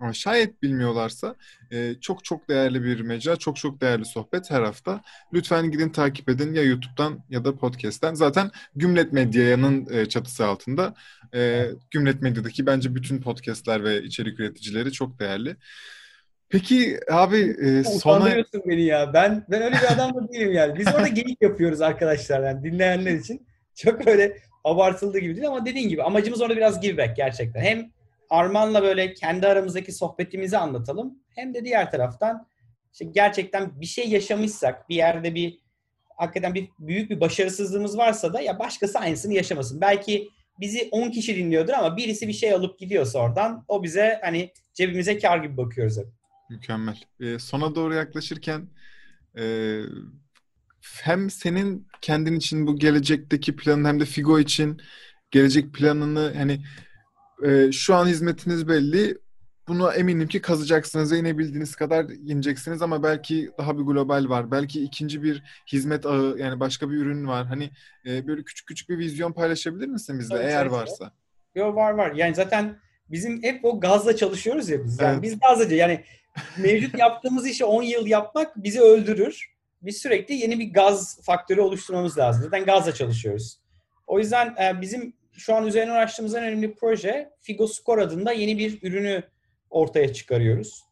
[0.00, 1.34] Ama şayet bilmiyorlarsa
[1.70, 5.02] e, çok çok değerli bir mecra, çok çok değerli sohbet her hafta.
[5.32, 8.14] Lütfen gidin takip edin ya YouTube'dan ya da podcast'ten.
[8.14, 10.94] Zaten Gümlet Medya'nın e, çatısı altında.
[11.34, 15.56] E, Gümlet Medya'daki bence bütün podcast'ler ve içerik üreticileri çok değerli.
[16.48, 18.16] Peki abi e, sona...
[18.16, 19.12] Utandırıyorsun beni ya.
[19.14, 20.78] Ben ben öyle bir adam da değilim yani.
[20.78, 23.46] Biz orada geyik yapıyoruz arkadaşlar yani dinleyenler için.
[23.74, 27.60] Çok öyle abartıldığı gibi değil ama dediğin gibi amacımız orada biraz give back gerçekten.
[27.60, 27.90] Hem
[28.30, 31.18] Arman'la böyle kendi aramızdaki sohbetimizi anlatalım.
[31.34, 32.46] Hem de diğer taraftan
[32.92, 35.58] işte gerçekten bir şey yaşamışsak bir yerde bir
[36.16, 39.80] hakikaten bir büyük bir başarısızlığımız varsa da ya başkası aynısını yaşamasın.
[39.80, 40.28] Belki
[40.60, 45.18] bizi 10 kişi dinliyordur ama birisi bir şey alıp gidiyorsa oradan o bize hani cebimize
[45.18, 46.06] kar gibi bakıyoruz hep.
[46.50, 47.00] Mükemmel.
[47.20, 48.68] E, sona doğru yaklaşırken
[49.38, 49.82] e,
[51.02, 54.80] hem senin kendin için bu gelecekteki planın hem de Figo için
[55.30, 56.64] gelecek planını hani
[57.46, 59.18] e, şu an hizmetiniz belli.
[59.68, 64.50] Bunu eminim ki kazacaksınız ve inebildiğiniz kadar ineceksiniz ama belki daha bir global var.
[64.50, 67.46] Belki ikinci bir hizmet ağı yani başka bir ürün var.
[67.46, 67.70] Hani
[68.06, 71.12] e, böyle küçük küçük bir vizyon paylaşabilir misin bizle Tabii, eğer varsa?
[71.54, 72.12] Yo var var.
[72.12, 72.78] Yani zaten
[73.10, 75.00] bizim hep o gazla çalışıyoruz ya biz.
[75.00, 75.22] Yani Evet.
[75.22, 76.04] biz gazlıca yani
[76.58, 79.46] mevcut yaptığımız işi 10 yıl yapmak bizi öldürür.
[79.82, 82.42] Biz sürekli yeni bir gaz faktörü oluşturmamız lazım.
[82.42, 83.60] Zaten gazla çalışıyoruz.
[84.06, 88.58] O yüzden e, bizim şu an üzerine uğraştığımız en önemli proje Figo Score adında yeni
[88.58, 89.22] bir ürünü
[89.70, 90.82] ortaya çıkarıyoruz.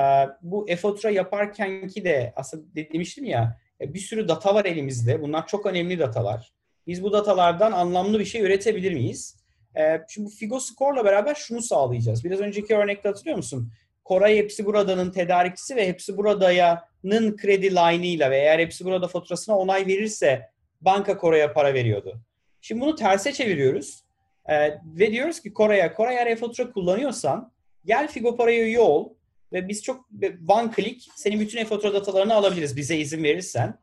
[0.00, 0.02] E,
[0.42, 5.22] bu e-fatura yaparken ki de aslında de- demiştim ya e, bir sürü data var elimizde.
[5.22, 6.52] Bunlar çok önemli datalar.
[6.86, 9.36] Biz bu datalardan anlamlı bir şey üretebilir miyiz?
[9.78, 12.24] Ee, şimdi Figo Score'la beraber şunu sağlayacağız.
[12.24, 13.72] Biraz önceki örnekte hatırlıyor musun?
[14.04, 19.86] Koray Hepsi Burada'nın tedarikçisi ve Hepsi Burada'nın kredi line'ıyla ve eğer Hepsi Burada faturasına onay
[19.86, 20.50] verirse
[20.80, 22.20] banka Koray'a para veriyordu.
[22.60, 24.04] Şimdi bunu terse çeviriyoruz.
[24.48, 27.52] Ee, ve diyoruz ki Koray'a, Koray eğer e-fatura kullanıyorsan
[27.84, 29.14] gel Figo Para'ya üye ol
[29.52, 30.08] ve biz çok
[30.48, 33.78] one click senin bütün e-fatura datalarını alabiliriz bize izin verirsen.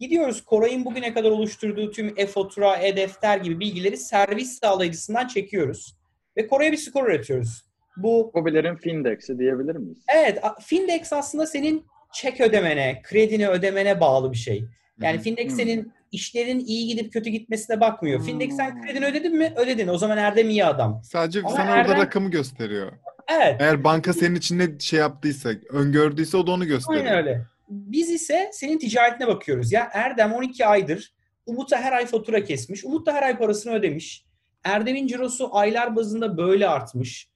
[0.00, 5.96] Gidiyoruz Koray'ın bugüne kadar oluşturduğu tüm e-fatura, e-defter gibi bilgileri servis sağlayıcısından çekiyoruz.
[6.36, 7.66] Ve Koray'a bir skor üretiyoruz.
[7.96, 9.98] Bu Hobilerin Findex'i diyebilir miyiz?
[10.14, 14.64] evet Findex aslında senin çek ödemene, kredini ödemene bağlı bir şey.
[15.00, 15.22] Yani hı.
[15.22, 15.56] Findex Hmm.
[15.56, 18.24] senin işlerin iyi gidip kötü gitmesine bakmıyor.
[18.24, 18.82] Findex sen Hmm.
[18.82, 19.52] kredini ödedin mi?
[19.56, 19.88] Ödedin.
[19.88, 21.00] O zaman Erdem iyi adam.
[21.04, 22.92] Sadece Ama sana orada Erdem- rakamı gösteriyor.
[23.28, 23.56] Evet.
[23.60, 27.04] Eğer banka senin için ne şey yaptıysa, öngördüyse o da onu gösteriyor.
[27.04, 27.42] Aynen öyle.
[27.68, 29.72] Biz ise senin ticaretine bakıyoruz.
[29.72, 31.12] Ya Erdem 12 aydır
[31.46, 32.84] Umut'a her ay fatura kesmiş.
[32.84, 34.24] Umut da her ay parasını ödemiş.
[34.64, 37.28] Erdem'in cirosu aylar bazında böyle artmış.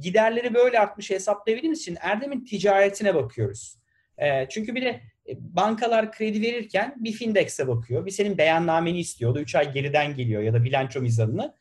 [0.00, 3.76] Giderleri böyle artmış hesaplayabildiğimiz için Erdem'in ticaretine bakıyoruz.
[4.18, 5.00] Ee, çünkü bir de e,
[5.38, 8.06] bankalar kredi verirken bir Findex'e bakıyor.
[8.06, 9.30] Bir senin beyannameni istiyor.
[9.30, 11.54] O da 3 ay geriden geliyor ya da bilanço mizanını.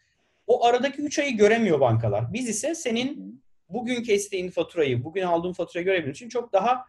[0.47, 2.33] O aradaki 3 ayı göremiyor bankalar.
[2.33, 6.85] Biz ise senin bugün kestiğin faturayı, bugün aldığın faturayı görebilmek için çok daha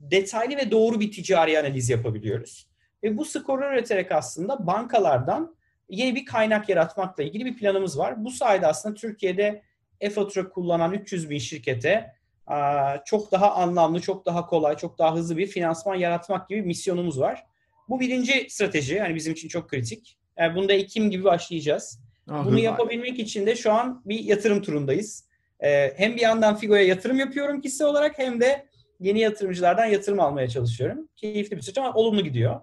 [0.00, 2.66] detaylı ve doğru bir ticari analiz yapabiliyoruz.
[3.02, 5.56] Ve bu skoru üreterek aslında bankalardan
[5.88, 8.24] yeni bir kaynak yaratmakla ilgili bir planımız var.
[8.24, 9.62] Bu sayede aslında Türkiye'de
[10.00, 12.12] e-fatura kullanan 300 bin şirkete
[13.04, 17.46] çok daha anlamlı, çok daha kolay, çok daha hızlı bir finansman yaratmak gibi misyonumuz var.
[17.88, 18.94] Bu birinci strateji.
[18.94, 20.18] Yani bizim için çok kritik.
[20.38, 22.00] Yani bunda Ekim gibi başlayacağız.
[22.30, 25.24] Ah, Bunu yapabilmek için de şu an bir yatırım turundayız.
[25.60, 28.66] Ee, hem bir yandan Figo'ya yatırım yapıyorum kişisel olarak hem de
[29.00, 31.08] yeni yatırımcılardan yatırım almaya çalışıyorum.
[31.16, 32.60] Keyifli bir süreç ama olumlu gidiyor.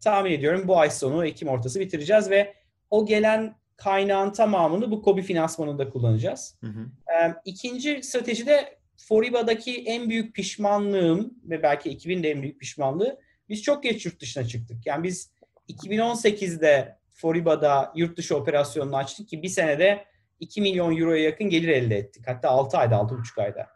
[0.00, 2.54] Tahmin ediyorum bu ay sonu Ekim ortası bitireceğiz ve
[2.90, 6.54] o gelen kaynağın tamamını bu KOBİ finansmanında kullanacağız.
[6.60, 6.86] Hı hı.
[7.12, 13.20] Ee, İkinci strateji de Foriba'daki en büyük pişmanlığım ve belki ekibin de en büyük pişmanlığı
[13.48, 14.86] biz çok geç yurt dışına çıktık.
[14.86, 15.32] Yani biz
[15.68, 20.04] 2018'de Foriba'da yurt dışı operasyonunu açtık ki bir senede
[20.40, 22.28] 2 milyon euroya yakın gelir elde ettik.
[22.28, 23.66] Hatta 6 ayda, 6,5 ayda.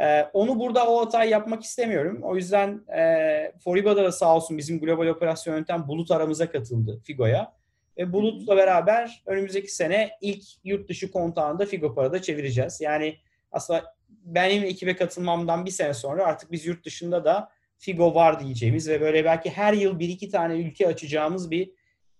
[0.00, 2.20] Ee, onu burada o hatayı yapmak istemiyorum.
[2.22, 7.52] O yüzden e, Foriba'da da sağ olsun bizim global operasyon yöntem Bulut aramıza katıldı Figo'ya.
[7.98, 12.80] Ve Bulut'la beraber önümüzdeki sene ilk yurt dışı kontağında Figo Para'da çevireceğiz.
[12.80, 13.16] Yani
[13.52, 13.97] aslında
[14.34, 19.00] benim ekibe katılmamdan bir sene sonra artık biz yurt dışında da Figo var diyeceğimiz ve
[19.00, 21.70] böyle belki her yıl bir iki tane ülke açacağımız bir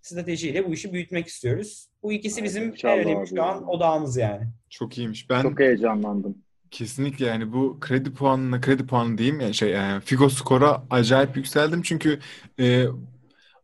[0.01, 1.89] stratejiyle bu işi büyütmek istiyoruz.
[2.03, 4.49] Bu ikisi bizim en önemli şu an odağımız yani.
[4.71, 5.31] Çok iyiymiş.
[5.31, 6.39] Ben Çok heyecanlandım.
[6.71, 11.83] kesinlikle yani bu kredi puanına kredi puanı diyeyim ya şey yani Figo skora acayip yükseldim
[11.83, 12.19] çünkü
[12.61, 12.85] e,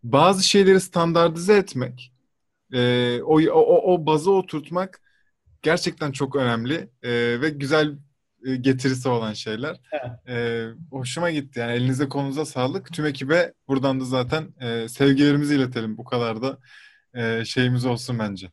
[0.03, 2.13] bazı şeyleri standartize etmek
[2.73, 5.01] e, o, o, o bazı oturtmak
[5.63, 7.99] gerçekten çok önemli e, ve güzel
[8.61, 9.77] getirisi olan şeyler.
[10.29, 11.61] E, hoşuma gitti.
[11.61, 12.93] Yani elinize kolunuza sağlık.
[12.93, 15.99] Tüm ekibe buradan da zaten e, sevgilerimizi iletelim.
[15.99, 16.59] Bu kadar da
[17.15, 18.51] e, şeyimiz olsun bence.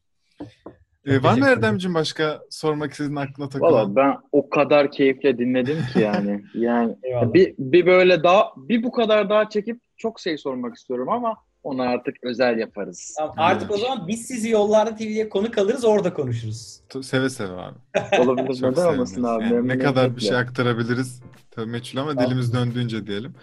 [1.05, 3.73] E, var mı Erdemciğim başka sormak istediğin aklına takılan?
[3.73, 6.43] Valla ben o kadar keyifle dinledim ki yani.
[6.53, 6.95] Yani
[7.33, 11.81] bir, bir böyle daha bir bu kadar daha çekip çok şey sormak istiyorum ama onu
[11.81, 13.13] artık özel yaparız.
[13.17, 16.79] Tamam, artık o zaman biz sizi Yollarda TV'ye konuk alırız orada konuşuruz.
[17.01, 17.77] Seve seve abi.
[18.19, 19.43] Olabilir neden olmasın abi.
[19.43, 22.25] Yani ne kadar bir şey aktarabiliriz tabii meçhul ama Tamam.
[22.25, 23.33] dilimiz döndüğünce diyelim.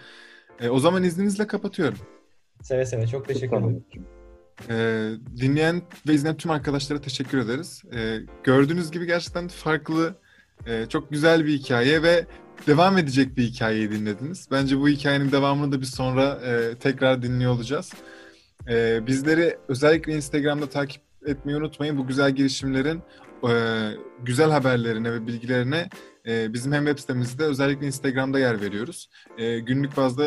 [0.59, 1.97] E, o zaman izninizle kapatıyorum.
[2.61, 3.85] Seve seve çok teşekkür ederim.
[4.69, 5.11] Ee,
[5.41, 7.83] dinleyen ve izleyen tüm arkadaşlara teşekkür ederiz.
[7.95, 10.15] Ee, gördüğünüz gibi gerçekten farklı,
[10.65, 12.25] e, çok güzel bir hikaye ve
[12.67, 14.47] devam edecek bir hikayeyi dinlediniz.
[14.51, 17.93] Bence bu hikayenin devamını da bir sonra e, tekrar dinliyor olacağız.
[18.69, 21.97] Ee, bizleri özellikle Instagram'da takip etmeyi unutmayın.
[21.97, 23.01] Bu güzel girişimlerin
[23.49, 23.53] e,
[24.23, 25.89] güzel haberlerine ve bilgilerine
[26.27, 29.09] e, bizim hem web sitemizde özellikle Instagram'da yer veriyoruz.
[29.37, 30.25] E, günlük bazda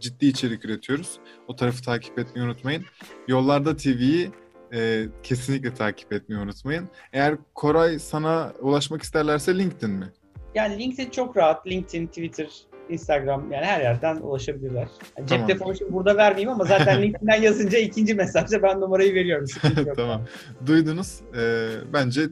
[0.00, 1.18] ciddi içerik üretiyoruz.
[1.48, 2.84] O tarafı takip etmeyi unutmayın.
[3.28, 4.30] Yollarda TV'yi
[4.72, 6.88] e, kesinlikle takip etmeyi unutmayın.
[7.12, 10.12] Eğer Koray sana ulaşmak isterlerse LinkedIn mi?
[10.54, 11.66] Yani LinkedIn çok rahat.
[11.66, 12.48] LinkedIn, Twitter,
[12.88, 14.88] Instagram yani her yerden ulaşabilirler.
[15.18, 15.46] Yani cep Tamam.
[15.46, 19.46] telefonu şimdi burada vermeyeyim ama zaten LinkedIn'den yazınca ikinci mesajda ben numarayı veriyorum.
[19.96, 20.22] Tamam.
[20.66, 21.20] Duydunuz.
[21.38, 22.22] E, bence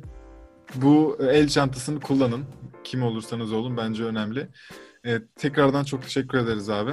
[0.75, 2.45] bu el çantasını kullanın.
[2.85, 4.49] Kim olursanız olun bence önemli.
[5.07, 6.91] E, tekrardan çok teşekkür ederiz abi.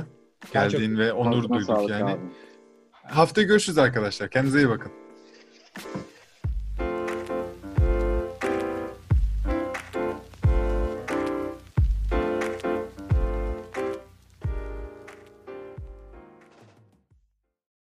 [0.55, 2.03] Ben çok- Geldiğin ve onur Ağzına duyduk yani.
[2.11, 2.19] abi.
[3.03, 4.29] Haftaya görüşürüz arkadaşlar.
[4.29, 4.91] Kendinize iyi bakın.